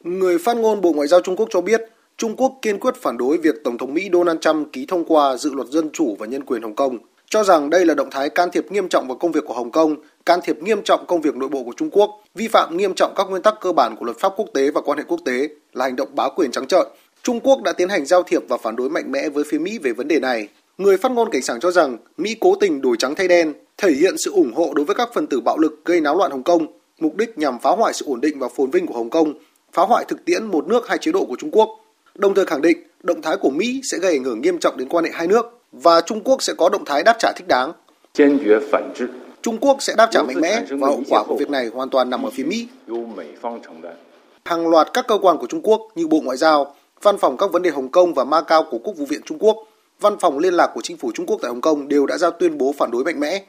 [0.03, 1.81] Người phát ngôn Bộ Ngoại giao Trung Quốc cho biết,
[2.17, 5.37] Trung Quốc kiên quyết phản đối việc Tổng thống Mỹ Donald Trump ký thông qua
[5.37, 6.97] dự luật dân chủ và nhân quyền Hồng Kông,
[7.33, 9.71] cho rằng đây là động thái can thiệp nghiêm trọng vào công việc của Hồng
[9.71, 12.93] Kông, can thiệp nghiêm trọng công việc nội bộ của Trung Quốc, vi phạm nghiêm
[12.95, 15.19] trọng các nguyên tắc cơ bản của luật pháp quốc tế và quan hệ quốc
[15.25, 16.87] tế, là hành động bá quyền trắng trợn.
[17.23, 19.79] Trung Quốc đã tiến hành giao thiệp và phản đối mạnh mẽ với phía Mỹ
[19.79, 20.47] về vấn đề này.
[20.77, 23.91] Người phát ngôn cảnh sảng cho rằng Mỹ cố tình đổi trắng thay đen, thể
[23.91, 26.43] hiện sự ủng hộ đối với các phần tử bạo lực gây náo loạn Hồng
[26.43, 26.67] Kông,
[26.99, 29.33] mục đích nhằm phá hoại sự ổn định và phồn vinh của Hồng Kông,
[29.71, 31.69] phá hoại thực tiễn một nước hai chế độ của Trung Quốc.
[32.15, 34.89] Đồng thời khẳng định động thái của Mỹ sẽ gây ảnh hưởng nghiêm trọng đến
[34.89, 37.71] quan hệ hai nước và Trung Quốc sẽ có động thái đáp trả thích đáng.
[39.41, 42.09] Trung Quốc sẽ đáp trả mạnh mẽ và hậu quả của việc này hoàn toàn
[42.09, 42.67] nằm ở phía Mỹ.
[44.45, 47.51] Hàng loạt các cơ quan của Trung Quốc như Bộ Ngoại giao, Văn phòng các
[47.51, 49.57] vấn đề Hồng Kông và Macau của Quốc vụ viện Trung Quốc,
[49.99, 52.29] Văn phòng liên lạc của chính phủ Trung Quốc tại Hồng Kông đều đã ra
[52.29, 53.43] tuyên bố phản đối mạnh mẽ.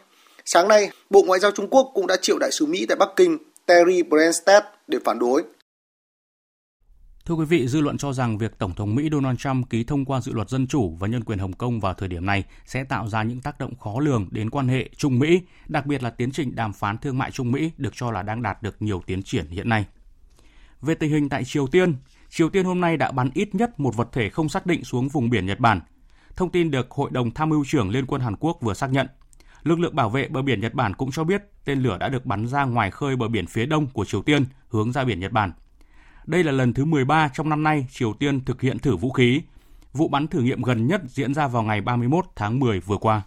[0.44, 3.08] Sáng nay, Bộ Ngoại giao Trung Quốc cũng đã triệu đại sứ Mỹ tại Bắc
[3.16, 5.42] Kinh Terry Branstad để phản đối.
[7.26, 10.04] Thưa quý vị, dư luận cho rằng việc Tổng thống Mỹ Donald Trump ký thông
[10.04, 12.84] qua dự luật dân chủ và nhân quyền Hồng Kông vào thời điểm này sẽ
[12.84, 16.10] tạo ra những tác động khó lường đến quan hệ Trung Mỹ, đặc biệt là
[16.10, 19.02] tiến trình đàm phán thương mại Trung Mỹ được cho là đang đạt được nhiều
[19.06, 19.86] tiến triển hiện nay.
[20.82, 21.94] Về tình hình tại Triều Tiên,
[22.30, 25.08] Triều Tiên hôm nay đã bắn ít nhất một vật thể không xác định xuống
[25.08, 25.80] vùng biển Nhật Bản.
[26.36, 29.06] Thông tin được Hội đồng Tham mưu trưởng Liên quân Hàn Quốc vừa xác nhận.
[29.62, 32.26] Lực lượng bảo vệ bờ biển Nhật Bản cũng cho biết tên lửa đã được
[32.26, 35.32] bắn ra ngoài khơi bờ biển phía đông của Triều Tiên hướng ra biển Nhật
[35.32, 35.52] Bản.
[36.26, 39.42] Đây là lần thứ 13 trong năm nay Triều Tiên thực hiện thử vũ khí.
[39.92, 43.22] Vụ bắn thử nghiệm gần nhất diễn ra vào ngày 31 tháng 10 vừa qua.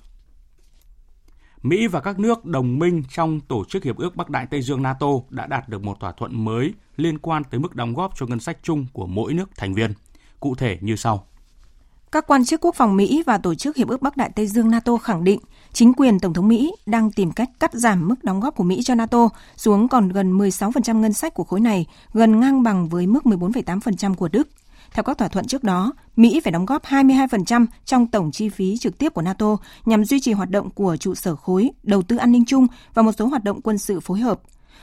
[1.64, 4.82] Mỹ và các nước đồng minh trong Tổ chức Hiệp ước Bắc Đại Tây Dương
[4.82, 8.26] NATO đã đạt được một thỏa thuận mới liên quan tới mức đóng góp cho
[8.26, 9.94] ngân sách chung của mỗi nước thành viên.
[10.40, 11.28] Cụ thể như sau.
[12.12, 14.72] Các quan chức quốc phòng Mỹ và Tổ chức Hiệp ước Bắc Đại Tây Dương
[14.72, 15.40] NATO khẳng định
[15.74, 18.82] chính quyền Tổng thống Mỹ đang tìm cách cắt giảm mức đóng góp của Mỹ
[18.84, 23.08] cho NATO xuống còn gần 16% ngân sách của khối này, gần ngang bằng với
[23.08, 24.48] mức 14,8% của Đức.
[24.92, 28.78] Theo các thỏa thuận trước đó, Mỹ phải đóng góp 22% trong tổng chi phí
[28.78, 32.18] trực tiếp của NATO nhằm duy trì hoạt động của trụ sở khối, đầu tư
[32.18, 34.40] an ninh chung và một số hoạt động quân sự phối hợp.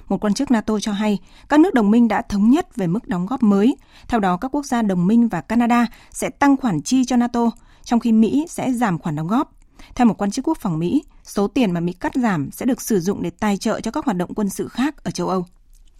[0.09, 1.19] Một quan chức NATO cho hay,
[1.49, 3.77] các nước đồng minh đã thống nhất về mức đóng góp mới.
[4.09, 7.51] Theo đó, các quốc gia đồng minh và Canada sẽ tăng khoản chi cho NATO,
[7.83, 9.53] trong khi Mỹ sẽ giảm khoản đóng góp.
[9.95, 12.81] Theo một quan chức quốc phòng Mỹ, số tiền mà Mỹ cắt giảm sẽ được
[12.81, 15.47] sử dụng để tài trợ cho các hoạt động quân sự khác ở châu Âu.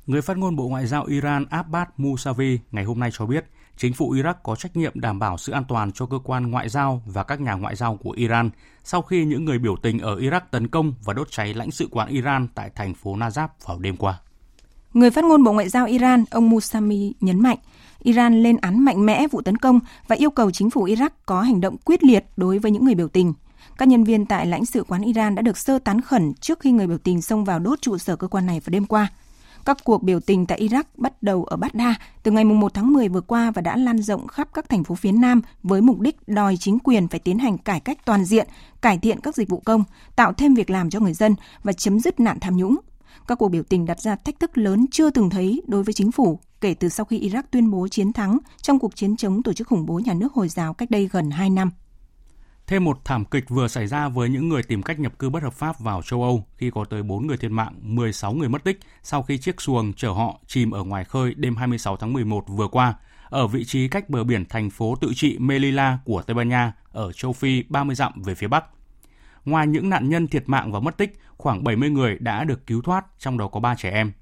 [0.07, 3.45] Người phát ngôn Bộ Ngoại giao Iran Abbas Mousavi ngày hôm nay cho biết,
[3.77, 6.69] chính phủ Iraq có trách nhiệm đảm bảo sự an toàn cho cơ quan ngoại
[6.69, 8.51] giao và các nhà ngoại giao của Iran
[8.85, 11.89] sau khi những người biểu tình ở Iraq tấn công và đốt cháy lãnh sự
[11.91, 14.21] quán Iran tại thành phố Najaf vào đêm qua.
[14.95, 17.59] Người phát ngôn Bộ Ngoại giao Iran, ông Musami nhấn mạnh,
[18.03, 21.43] Iran lên án mạnh mẽ vụ tấn công và yêu cầu chính phủ Iraq có
[21.43, 23.35] hành động quyết liệt đối với những người biểu tình.
[23.79, 26.73] Các nhân viên tại lãnh sự quán Iran đã được sơ tán khẩn trước khi
[26.73, 29.09] người biểu tình xông vào đốt trụ sở cơ quan này vào đêm qua.
[29.65, 33.09] Các cuộc biểu tình tại Iraq bắt đầu ở Baghdad từ ngày 1 tháng 10
[33.09, 36.29] vừa qua và đã lan rộng khắp các thành phố phía Nam với mục đích
[36.29, 38.49] đòi chính quyền phải tiến hành cải cách toàn diện,
[38.81, 39.85] cải thiện các dịch vụ công,
[40.17, 42.77] tạo thêm việc làm cho người dân và chấm dứt nạn tham nhũng.
[43.27, 46.13] Các cuộc biểu tình đặt ra thách thức lớn chưa từng thấy đối với chính
[46.13, 49.53] phủ kể từ sau khi Iraq tuyên bố chiến thắng trong cuộc chiến chống tổ
[49.53, 51.71] chức khủng bố nhà nước Hồi giáo cách đây gần 2 năm.
[52.67, 55.43] Thêm một thảm kịch vừa xảy ra với những người tìm cách nhập cư bất
[55.43, 58.65] hợp pháp vào châu Âu khi có tới 4 người thiệt mạng, 16 người mất
[58.65, 62.45] tích sau khi chiếc xuồng chở họ chìm ở ngoài khơi đêm 26 tháng 11
[62.49, 62.95] vừa qua
[63.29, 66.73] ở vị trí cách bờ biển thành phố tự trị Melilla của Tây Ban Nha
[66.93, 68.65] ở châu Phi 30 dặm về phía bắc.
[69.45, 72.83] Ngoài những nạn nhân thiệt mạng và mất tích, khoảng 70 người đã được cứu
[72.83, 74.13] thoát, trong đó có 3 trẻ em.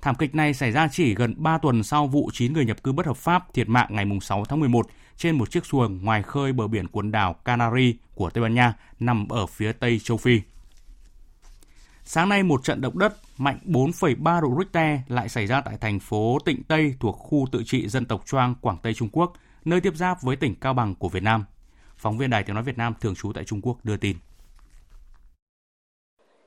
[0.00, 2.92] Thảm kịch này xảy ra chỉ gần 3 tuần sau vụ 9 người nhập cư
[2.92, 4.86] bất hợp pháp thiệt mạng ngày 6 tháng 11
[5.16, 8.74] trên một chiếc xuồng ngoài khơi bờ biển quần đảo Canary của Tây Ban Nha
[9.00, 10.40] nằm ở phía tây châu Phi.
[12.04, 16.00] Sáng nay, một trận động đất mạnh 4,3 độ Richter lại xảy ra tại thành
[16.00, 19.32] phố Tịnh Tây thuộc khu tự trị dân tộc Choang, Quảng Tây Trung Quốc,
[19.64, 21.44] nơi tiếp giáp với tỉnh Cao Bằng của Việt Nam.
[21.96, 24.16] Phóng viên Đài Tiếng Nói Việt Nam thường trú tại Trung Quốc đưa tin.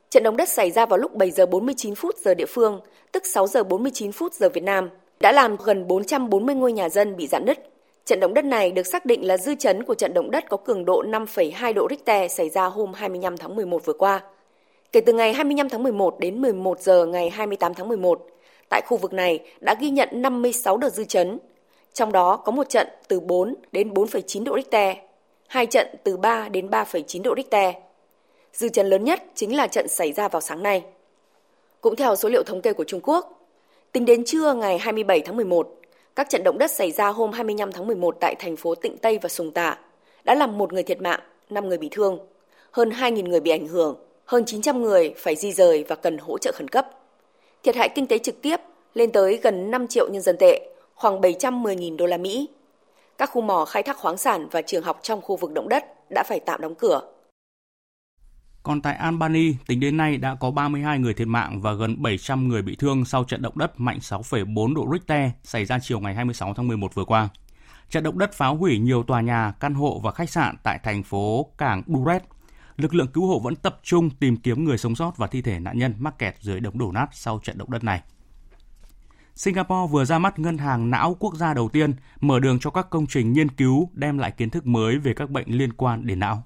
[0.10, 2.82] Trận động đất xảy ra vào lúc 7 giờ 49 phút giờ địa phương,
[3.12, 4.90] tức 6 giờ 49 phút giờ Việt Nam,
[5.20, 7.70] đã làm gần 440 ngôi nhà dân bị dạn nứt.
[8.06, 10.58] Trận động đất này được xác định là dư chấn của trận động đất có
[10.58, 14.24] cường độ 5,2 độ Richter xảy ra hôm 25 tháng 11 vừa qua.
[14.92, 18.28] Kể từ ngày 25 tháng 11 đến 11 giờ ngày 28 tháng 11,
[18.70, 21.40] tại khu vực này đã ghi nhận 56 đợt dư chấn.
[21.94, 24.96] Trong đó có một trận từ 4 đến 4,9 độ Richter,
[25.48, 27.76] hai trận từ 3 đến 3,9 độ Richter.
[28.54, 30.84] Dư chấn lớn nhất chính là trận xảy ra vào sáng nay.
[31.82, 33.48] Cũng theo số liệu thống kê của Trung Quốc,
[33.92, 35.76] tính đến trưa ngày 27 tháng 11,
[36.16, 39.20] các trận động đất xảy ra hôm 25 tháng 11 tại thành phố Tịnh Tây
[39.22, 39.78] và Sùng Tả
[40.24, 41.20] đã làm một người thiệt mạng,
[41.50, 42.20] 5 người bị thương,
[42.72, 46.38] hơn 2.000 người bị ảnh hưởng, hơn 900 người phải di rời và cần hỗ
[46.38, 46.90] trợ khẩn cấp.
[47.64, 48.60] Thiệt hại kinh tế trực tiếp
[48.94, 52.50] lên tới gần 5 triệu nhân dân tệ, khoảng 710.000 đô la Mỹ.
[53.18, 55.86] Các khu mỏ khai thác khoáng sản và trường học trong khu vực động đất
[56.10, 57.02] đã phải tạm đóng cửa.
[58.64, 62.48] Còn tại Albany, tính đến nay đã có 32 người thiệt mạng và gần 700
[62.48, 66.16] người bị thương sau trận động đất mạnh 6,4 độ Richter xảy ra chiều ngày
[66.16, 67.30] 26 tháng 11 vừa qua.
[67.90, 71.04] Trận động đất phá hủy nhiều tòa nhà, căn hộ và khách sạn tại thành
[71.04, 72.24] phố cảng Duret.
[72.78, 75.60] Lực lượng cứu hộ vẫn tập trung tìm kiếm người sống sót và thi thể
[75.60, 78.02] nạn nhân mắc kẹt dưới đống đổ nát sau trận động đất này.
[79.36, 82.90] Singapore vừa ra mắt ngân hàng não quốc gia đầu tiên, mở đường cho các
[82.90, 86.20] công trình nghiên cứu đem lại kiến thức mới về các bệnh liên quan đến
[86.20, 86.44] não.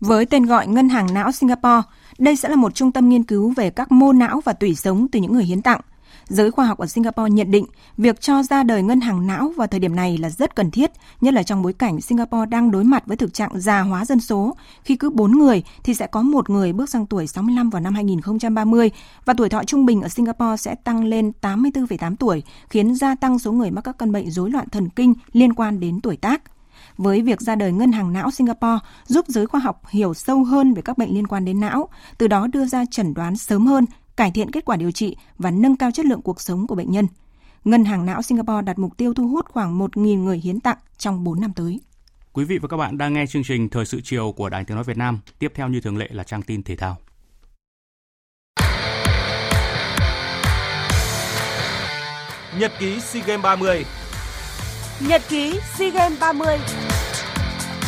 [0.00, 1.82] Với tên gọi Ngân hàng não Singapore,
[2.18, 5.08] đây sẽ là một trung tâm nghiên cứu về các mô não và tủy sống
[5.12, 5.80] từ những người hiến tặng.
[6.28, 7.64] Giới khoa học ở Singapore nhận định
[7.96, 10.90] việc cho ra đời ngân hàng não vào thời điểm này là rất cần thiết,
[11.20, 14.20] nhất là trong bối cảnh Singapore đang đối mặt với thực trạng già hóa dân
[14.20, 17.82] số, khi cứ 4 người thì sẽ có một người bước sang tuổi 65 vào
[17.82, 18.90] năm 2030
[19.24, 23.38] và tuổi thọ trung bình ở Singapore sẽ tăng lên 84,8 tuổi, khiến gia tăng
[23.38, 26.42] số người mắc các căn bệnh rối loạn thần kinh liên quan đến tuổi tác
[26.98, 30.74] với việc ra đời ngân hàng não Singapore giúp giới khoa học hiểu sâu hơn
[30.74, 31.88] về các bệnh liên quan đến não,
[32.18, 33.86] từ đó đưa ra chẩn đoán sớm hơn,
[34.16, 36.90] cải thiện kết quả điều trị và nâng cao chất lượng cuộc sống của bệnh
[36.90, 37.06] nhân.
[37.64, 41.24] Ngân hàng não Singapore đặt mục tiêu thu hút khoảng 1.000 người hiến tặng trong
[41.24, 41.80] 4 năm tới.
[42.32, 44.74] Quý vị và các bạn đang nghe chương trình Thời sự chiều của Đài Tiếng
[44.74, 45.18] Nói Việt Nam.
[45.38, 46.96] Tiếp theo như thường lệ là trang tin thể thao.
[52.58, 53.84] Nhật ký SEA Games 30
[55.00, 56.58] Nhật ký SEA Games 30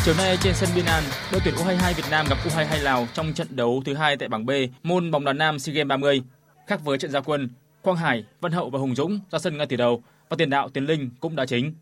[0.05, 3.33] Chiều nay trên sân biên an đội tuyển U22 Việt Nam gặp U22 Lào trong
[3.33, 4.51] trận đấu thứ hai tại bảng B
[4.83, 6.21] môn bóng đá nam SEA Games 30.
[6.67, 7.49] Khác với trận gia quân,
[7.81, 10.69] Quang Hải, Văn Hậu và Hùng Dũng ra sân ngay từ đầu và tiền đạo
[10.69, 11.73] Tiến Linh cũng đã chính.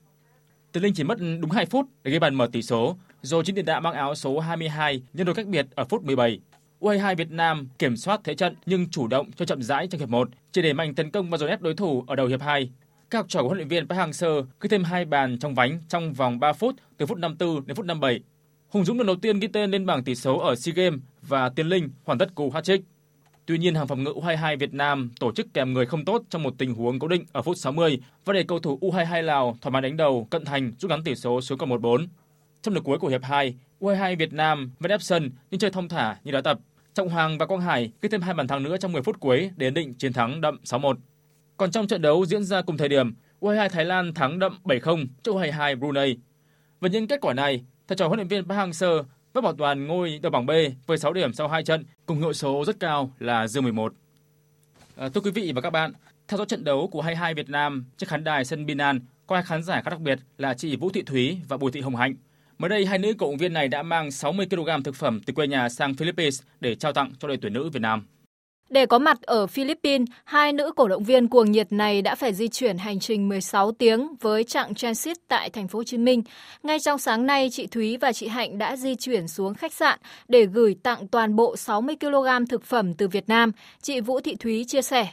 [0.72, 3.56] Tiến Linh chỉ mất đúng 2 phút để ghi bàn mở tỷ số, rồi chính
[3.56, 6.40] tiền đạo mang áo số 22 nhân đôi cách biệt ở phút 17.
[6.80, 10.10] U22 Việt Nam kiểm soát thế trận nhưng chủ động cho chậm rãi trong hiệp
[10.10, 12.70] 1, chỉ để mạnh tấn công và dồn ép đối thủ ở đầu hiệp 2
[13.10, 15.80] các học trò của huấn luyện viên Park Hang-seo ghi thêm hai bàn trong vánh
[15.90, 18.20] trong vòng 3 phút từ phút 54 đến phút 57.
[18.70, 21.50] Hùng Dũng lần đầu tiên ghi tên lên bảng tỷ số ở SEA Games và
[21.50, 22.80] Tiến Linh hoàn tất cú hat-trick.
[23.46, 26.44] Tuy nhiên, hàng phòng ngự U22 Việt Nam tổ chức kèm người không tốt trong
[26.44, 29.72] một tình huống cố định ở phút 60 và để cầu thủ U22 Lào thoải
[29.72, 32.08] mái đánh đầu cận thành rút ngắn tỷ số xuống còn 1-4.
[32.62, 35.90] Trong lượt cuối của hiệp 2, U22 Việt Nam vẫn ép sân nhưng chơi thông
[35.90, 36.60] thả như đá tập.
[36.94, 39.52] Trọng Hoàng và Quang Hải ghi thêm hai bàn thắng nữa trong 10 phút cuối
[39.56, 40.96] để ấn định chiến thắng đậm 6-1.
[41.60, 45.06] Còn trong trận đấu diễn ra cùng thời điểm, U22 Thái Lan thắng đậm 7-0
[45.24, 46.18] trước U22 Brunei.
[46.80, 49.04] Với những kết quả này, thầy trò huấn luyện viên Park Hang-seo
[49.34, 50.52] vẫn bảo toàn ngôi đầu bảng B
[50.86, 53.94] với 6 điểm sau 2 trận cùng hiệu số rất cao là dương 11.
[54.96, 55.94] À, thưa quý vị và các bạn,
[56.28, 59.44] theo dõi trận đấu của 22 Việt Nam trên khán đài sân Binan có hai
[59.44, 62.16] khán giả khá đặc biệt là chị Vũ Thị Thúy và Bùi Thị Hồng Hạnh.
[62.58, 65.34] Mới đây, hai nữ cổ động viên này đã mang 60 kg thực phẩm từ
[65.34, 68.08] quê nhà sang Philippines để trao tặng cho đội tuyển nữ Việt Nam.
[68.70, 72.34] Để có mặt ở Philippines, hai nữ cổ động viên cuồng nhiệt này đã phải
[72.34, 76.24] di chuyển hành trình 16 tiếng với chặng transit tại thành phố Hồ Chí Minh.
[76.64, 80.00] Ngay trong sáng nay, chị Thúy và chị Hạnh đã di chuyển xuống khách sạn
[80.28, 83.52] để gửi tặng toàn bộ 60 kg thực phẩm từ Việt Nam.
[83.82, 85.08] Chị Vũ Thị Thúy chia sẻ.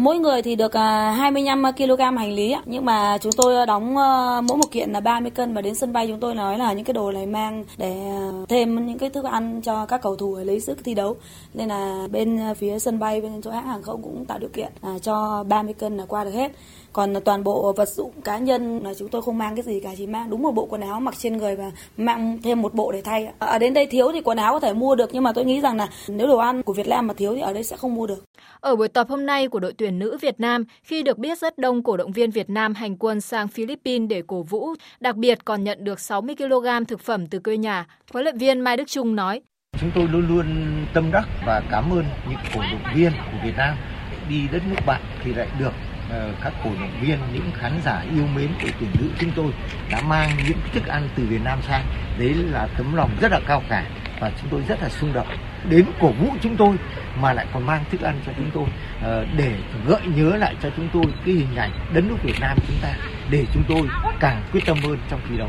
[0.00, 4.40] Mỗi người thì được à, 25 kg hành lý nhưng mà chúng tôi đóng ờ,
[4.48, 6.84] mỗi một kiện là 30 cân và đến sân bay chúng tôi nói là những
[6.84, 10.36] cái đồ này mang để ờ, thêm những cái thức ăn cho các cầu thủ
[10.36, 11.16] lấy sức thi đấu.
[11.54, 14.50] Nên là bên ờ, phía sân bay, bên chỗ hãng hàng không cũng tạo điều
[14.52, 16.52] kiện à, cho 30 cân là qua được hết
[16.92, 19.90] còn toàn bộ vật dụng cá nhân là chúng tôi không mang cái gì cả
[19.96, 22.92] chỉ mang đúng một bộ quần áo mặc trên người và mang thêm một bộ
[22.92, 25.32] để thay ở đến đây thiếu thì quần áo có thể mua được nhưng mà
[25.32, 27.64] tôi nghĩ rằng là nếu đồ ăn của Việt Nam mà thiếu thì ở đây
[27.64, 28.24] sẽ không mua được
[28.60, 31.58] ở buổi tập hôm nay của đội tuyển nữ Việt Nam, khi được biết rất
[31.58, 34.68] đông cổ động viên Việt Nam hành quân sang Philippines để cổ vũ,
[35.00, 38.60] đặc biệt còn nhận được 60 kg thực phẩm từ quê nhà, huấn luyện viên
[38.60, 39.40] Mai Đức Trung nói.
[39.80, 40.46] Chúng tôi luôn luôn
[40.94, 43.76] tâm đắc và cảm ơn những cổ động viên của Việt Nam
[44.28, 45.72] đi đất nước bạn thì lại được
[46.10, 49.52] Ờ, các cổ động viên, những khán giả yêu mến của tuyển nữ chúng tôi
[49.90, 51.84] đã mang những thức ăn từ Việt Nam sang.
[52.18, 53.84] Đấy là tấm lòng rất là cao cả
[54.20, 55.26] và chúng tôi rất là xung động
[55.68, 56.76] đến cổ vũ chúng tôi
[57.20, 58.64] mà lại còn mang thức ăn cho chúng tôi
[59.02, 59.56] ờ, để
[59.86, 62.92] gợi nhớ lại cho chúng tôi cái hình ảnh đất nước Việt Nam chúng ta
[63.30, 63.88] để chúng tôi
[64.20, 65.48] càng quyết tâm hơn trong thi đấu.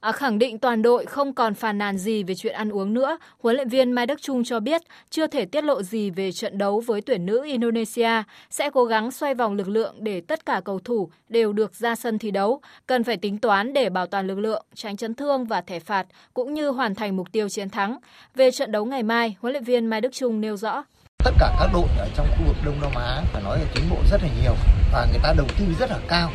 [0.00, 3.18] À, khẳng định toàn đội không còn phàn nàn gì về chuyện ăn uống nữa,
[3.38, 6.58] huấn luyện viên Mai Đức Trung cho biết chưa thể tiết lộ gì về trận
[6.58, 10.60] đấu với tuyển nữ Indonesia, sẽ cố gắng xoay vòng lực lượng để tất cả
[10.64, 14.26] cầu thủ đều được ra sân thi đấu, cần phải tính toán để bảo toàn
[14.26, 17.70] lực lượng, tránh chấn thương và thẻ phạt cũng như hoàn thành mục tiêu chiến
[17.70, 17.98] thắng.
[18.34, 20.84] Về trận đấu ngày mai, huấn luyện viên Mai Đức Trung nêu rõ
[21.24, 23.84] tất cả các đội ở trong khu vực Đông Nam Á phải nói là tiến
[23.90, 24.54] bộ rất là nhiều
[24.92, 26.30] và người ta đầu tư rất là cao.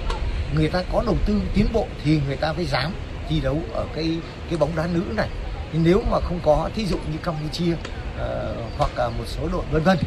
[0.55, 2.91] Người ta có đầu tư tiến bộ thì người ta phải dám
[3.31, 4.19] thi đấu ở cái
[4.49, 5.29] cái bóng đá nữ này.
[5.73, 7.77] Thì nếu mà không có thí dụ như Campuchia uh,
[8.77, 9.97] hoặc là một số đội vân vân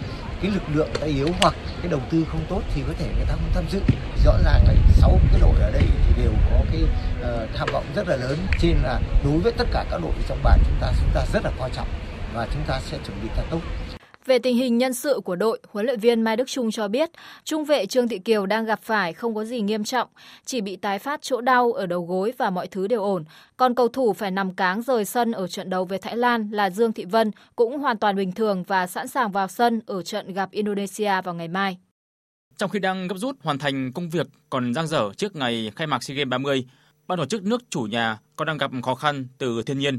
[0.43, 3.07] cái lực lượng người ta yếu hoặc cái đầu tư không tốt thì có thể
[3.17, 3.81] người ta không tham dự.
[4.25, 7.85] Rõ ràng là sáu cái đội ở đây thì đều có cái uh, tham vọng
[7.97, 8.39] rất là lớn.
[8.61, 11.45] Trên là đối với tất cả các đội trong bản chúng ta chúng ta rất
[11.45, 11.89] là quan trọng
[12.35, 13.61] và chúng ta sẽ chuẩn bị thật tốt
[14.27, 17.11] về tình hình nhân sự của đội, huấn luyện viên Mai Đức Trung cho biết,
[17.45, 20.09] trung vệ Trương Thị Kiều đang gặp phải không có gì nghiêm trọng,
[20.45, 23.25] chỉ bị tái phát chỗ đau ở đầu gối và mọi thứ đều ổn.
[23.57, 26.71] Còn cầu thủ phải nằm cáng rời sân ở trận đấu với Thái Lan là
[26.71, 30.33] Dương Thị Vân cũng hoàn toàn bình thường và sẵn sàng vào sân ở trận
[30.33, 31.79] gặp Indonesia vào ngày mai.
[32.57, 35.87] Trong khi đang gấp rút hoàn thành công việc còn dang dở trước ngày khai
[35.87, 36.67] mạc SEA Games 30,
[37.07, 39.99] ban tổ chức nước chủ nhà còn đang gặp khó khăn từ thiên nhiên.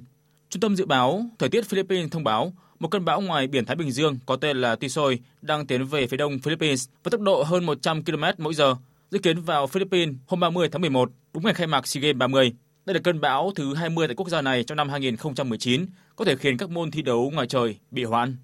[0.50, 3.76] Trung tâm dự báo thời tiết Philippines thông báo một cơn bão ngoài biển Thái
[3.76, 7.44] Bình Dương có tên là Tisoy đang tiến về phía đông Philippines với tốc độ
[7.44, 8.76] hơn 100 km mỗi giờ,
[9.12, 12.54] dự kiến vào Philippines hôm 30 tháng 11, đúng ngày khai mạc SEA Games 30.
[12.86, 16.36] Đây là cơn bão thứ 20 tại quốc gia này trong năm 2019, có thể
[16.36, 18.36] khiến các môn thi đấu ngoài trời bị hoãn.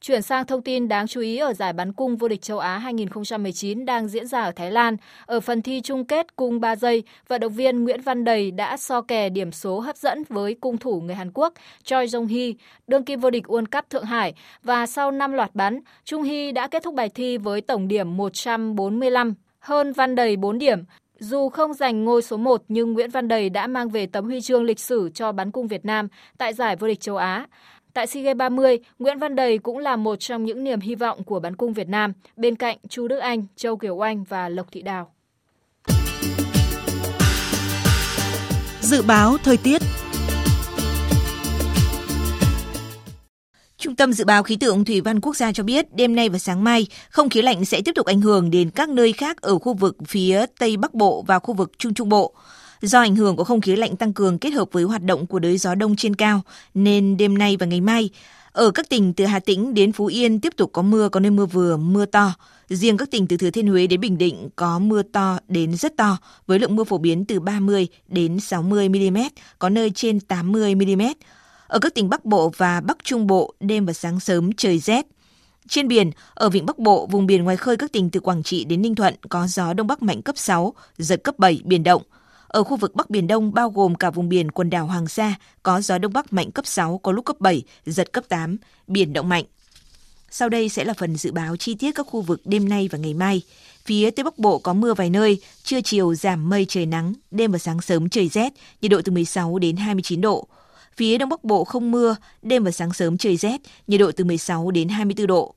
[0.00, 2.78] Chuyển sang thông tin đáng chú ý ở giải bắn cung vô địch châu Á
[2.78, 4.96] 2019 đang diễn ra ở Thái Lan.
[5.26, 8.76] Ở phần thi chung kết cung 3 giây, vận động viên Nguyễn Văn Đầy đã
[8.76, 12.52] so kè điểm số hấp dẫn với cung thủ người Hàn Quốc Choi Jong Hee,
[12.86, 16.52] đương kim vô địch World Cup Thượng Hải và sau 5 loạt bắn, Trung Hee
[16.52, 20.78] đã kết thúc bài thi với tổng điểm 145, hơn Văn Đầy 4 điểm.
[21.18, 24.40] Dù không giành ngôi số 1 nhưng Nguyễn Văn Đầy đã mang về tấm huy
[24.40, 27.46] chương lịch sử cho bắn cung Việt Nam tại giải vô địch châu Á.
[27.94, 31.24] Tại SEA Games 30, Nguyễn Văn Đầy cũng là một trong những niềm hy vọng
[31.24, 34.72] của bắn cung Việt Nam, bên cạnh Chu Đức Anh, Châu Kiều Oanh và Lộc
[34.72, 35.12] Thị Đào.
[38.80, 39.82] Dự báo thời tiết
[43.78, 46.38] Trung tâm Dự báo Khí tượng Thủy văn Quốc gia cho biết đêm nay và
[46.38, 49.58] sáng mai, không khí lạnh sẽ tiếp tục ảnh hưởng đến các nơi khác ở
[49.58, 52.34] khu vực phía Tây Bắc Bộ và khu vực Trung Trung Bộ.
[52.82, 55.38] Do ảnh hưởng của không khí lạnh tăng cường kết hợp với hoạt động của
[55.38, 56.42] đới gió đông trên cao,
[56.74, 58.10] nên đêm nay và ngày mai,
[58.52, 61.30] ở các tỉnh từ Hà Tĩnh đến Phú Yên tiếp tục có mưa, có nơi
[61.30, 62.34] mưa vừa, mưa to.
[62.68, 65.96] Riêng các tỉnh từ Thừa Thiên Huế đến Bình Định có mưa to đến rất
[65.96, 69.18] to, với lượng mưa phổ biến từ 30 đến 60 mm,
[69.58, 71.02] có nơi trên 80 mm.
[71.66, 75.06] Ở các tỉnh Bắc Bộ và Bắc Trung Bộ, đêm và sáng sớm trời rét.
[75.68, 78.64] Trên biển, ở vịnh Bắc Bộ, vùng biển ngoài khơi các tỉnh từ Quảng Trị
[78.64, 82.02] đến Ninh Thuận có gió đông bắc mạnh cấp 6, giật cấp 7, biển động.
[82.50, 85.34] Ở khu vực Bắc Biển Đông bao gồm cả vùng biển quần đảo Hoàng Sa
[85.62, 89.12] có gió Đông Bắc mạnh cấp 6, có lúc cấp 7, giật cấp 8, biển
[89.12, 89.44] động mạnh.
[90.30, 92.98] Sau đây sẽ là phần dự báo chi tiết các khu vực đêm nay và
[92.98, 93.42] ngày mai.
[93.84, 97.52] Phía Tây Bắc Bộ có mưa vài nơi, trưa chiều giảm mây trời nắng, đêm
[97.52, 100.46] và sáng sớm trời rét, nhiệt độ từ 16 đến 29 độ.
[100.96, 104.24] Phía Đông Bắc Bộ không mưa, đêm và sáng sớm trời rét, nhiệt độ từ
[104.24, 105.54] 16 đến 24 độ.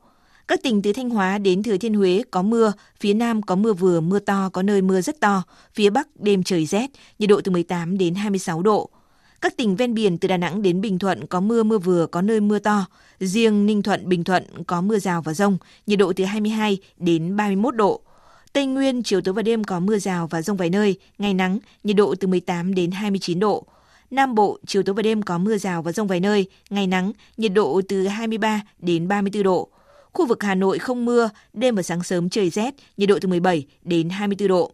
[0.48, 3.74] Các tỉnh từ Thanh Hóa đến Thừa Thiên Huế có mưa, phía Nam có mưa
[3.74, 6.88] vừa, mưa to, có nơi mưa rất to, phía Bắc đêm trời rét,
[7.20, 8.90] nhiệt độ từ 18 đến 26 độ.
[9.42, 12.22] Các tỉnh ven biển từ Đà Nẵng đến Bình Thuận có mưa mưa vừa, có
[12.22, 12.86] nơi mưa to.
[13.20, 17.36] Riêng Ninh Thuận, Bình Thuận có mưa rào và rông, nhiệt độ từ 22 đến
[17.36, 18.02] 31 độ.
[18.54, 21.60] Tây Nguyên chiều tối và đêm có mưa rào và rông vài nơi, ngày nắng,
[21.84, 23.66] nhiệt độ từ 18 đến 29 độ.
[24.12, 27.12] Nam Bộ chiều tối và đêm có mưa rào và rông vài nơi, ngày nắng,
[27.38, 29.70] nhiệt độ từ 23 đến 34 độ.
[30.14, 33.28] Khu vực Hà Nội không mưa, đêm và sáng sớm trời rét, nhiệt độ từ
[33.28, 34.72] 17 đến 24 độ.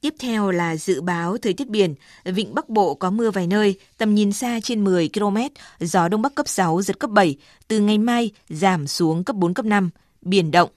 [0.00, 1.94] Tiếp theo là dự báo thời tiết biển.
[2.24, 5.36] Vịnh Bắc Bộ có mưa vài nơi, tầm nhìn xa trên 10 km,
[5.80, 7.36] gió Đông Bắc cấp 6, giật cấp 7.
[7.68, 9.90] Từ ngày mai giảm xuống cấp 4, cấp 5,
[10.22, 10.70] biển động.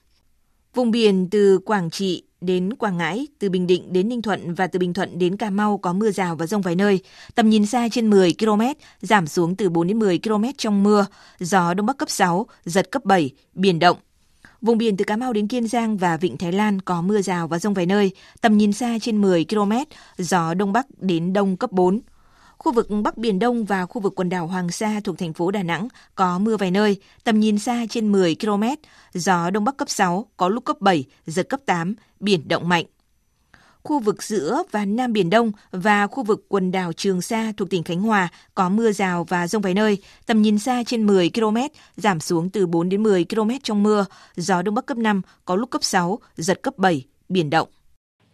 [0.74, 4.66] Vùng biển từ Quảng Trị đến Quảng Ngãi, từ Bình Định đến Ninh Thuận và
[4.66, 7.00] từ Bình Thuận đến Cà Mau có mưa rào và rông vài nơi.
[7.34, 8.62] Tầm nhìn xa trên 10 km,
[9.00, 11.06] giảm xuống từ 4 đến 10 km trong mưa.
[11.38, 13.96] Gió Đông Bắc cấp 6, giật cấp 7, biển động.
[14.60, 17.48] Vùng biển từ Cà Mau đến Kiên Giang và Vịnh Thái Lan có mưa rào
[17.48, 18.10] và rông vài nơi.
[18.40, 19.72] Tầm nhìn xa trên 10 km,
[20.18, 22.00] gió Đông Bắc đến Đông cấp 4.
[22.58, 25.50] Khu vực Bắc Biển Đông và khu vực quần đảo Hoàng Sa thuộc thành phố
[25.50, 28.64] Đà Nẵng có mưa vài nơi, tầm nhìn xa trên 10 km,
[29.14, 32.84] gió Đông Bắc cấp 6, có lúc cấp 7, giật cấp 8, biển động mạnh.
[33.82, 37.70] Khu vực giữa và Nam Biển Đông và khu vực quần đảo Trường Sa thuộc
[37.70, 41.30] tỉnh Khánh Hòa có mưa rào và rông vài nơi, tầm nhìn xa trên 10
[41.34, 41.56] km,
[41.96, 44.04] giảm xuống từ 4 đến 10 km trong mưa,
[44.36, 47.68] gió Đông Bắc cấp 5, có lúc cấp 6, giật cấp 7, biển động.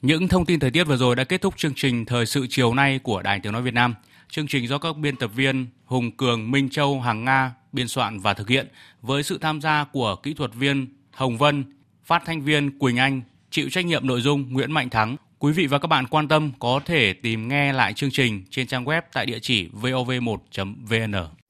[0.03, 2.75] Những thông tin thời tiết vừa rồi đã kết thúc chương trình Thời sự chiều
[2.75, 3.95] nay của Đài Tiếng Nói Việt Nam.
[4.31, 8.21] Chương trình do các biên tập viên Hùng Cường, Minh Châu, Hằng Nga biên soạn
[8.21, 8.69] và thực hiện
[9.03, 11.65] với sự tham gia của kỹ thuật viên Hồng Vân,
[12.05, 15.17] phát thanh viên Quỳnh Anh, chịu trách nhiệm nội dung Nguyễn Mạnh Thắng.
[15.39, 18.67] Quý vị và các bạn quan tâm có thể tìm nghe lại chương trình trên
[18.67, 21.44] trang web tại địa chỉ vov1.vn.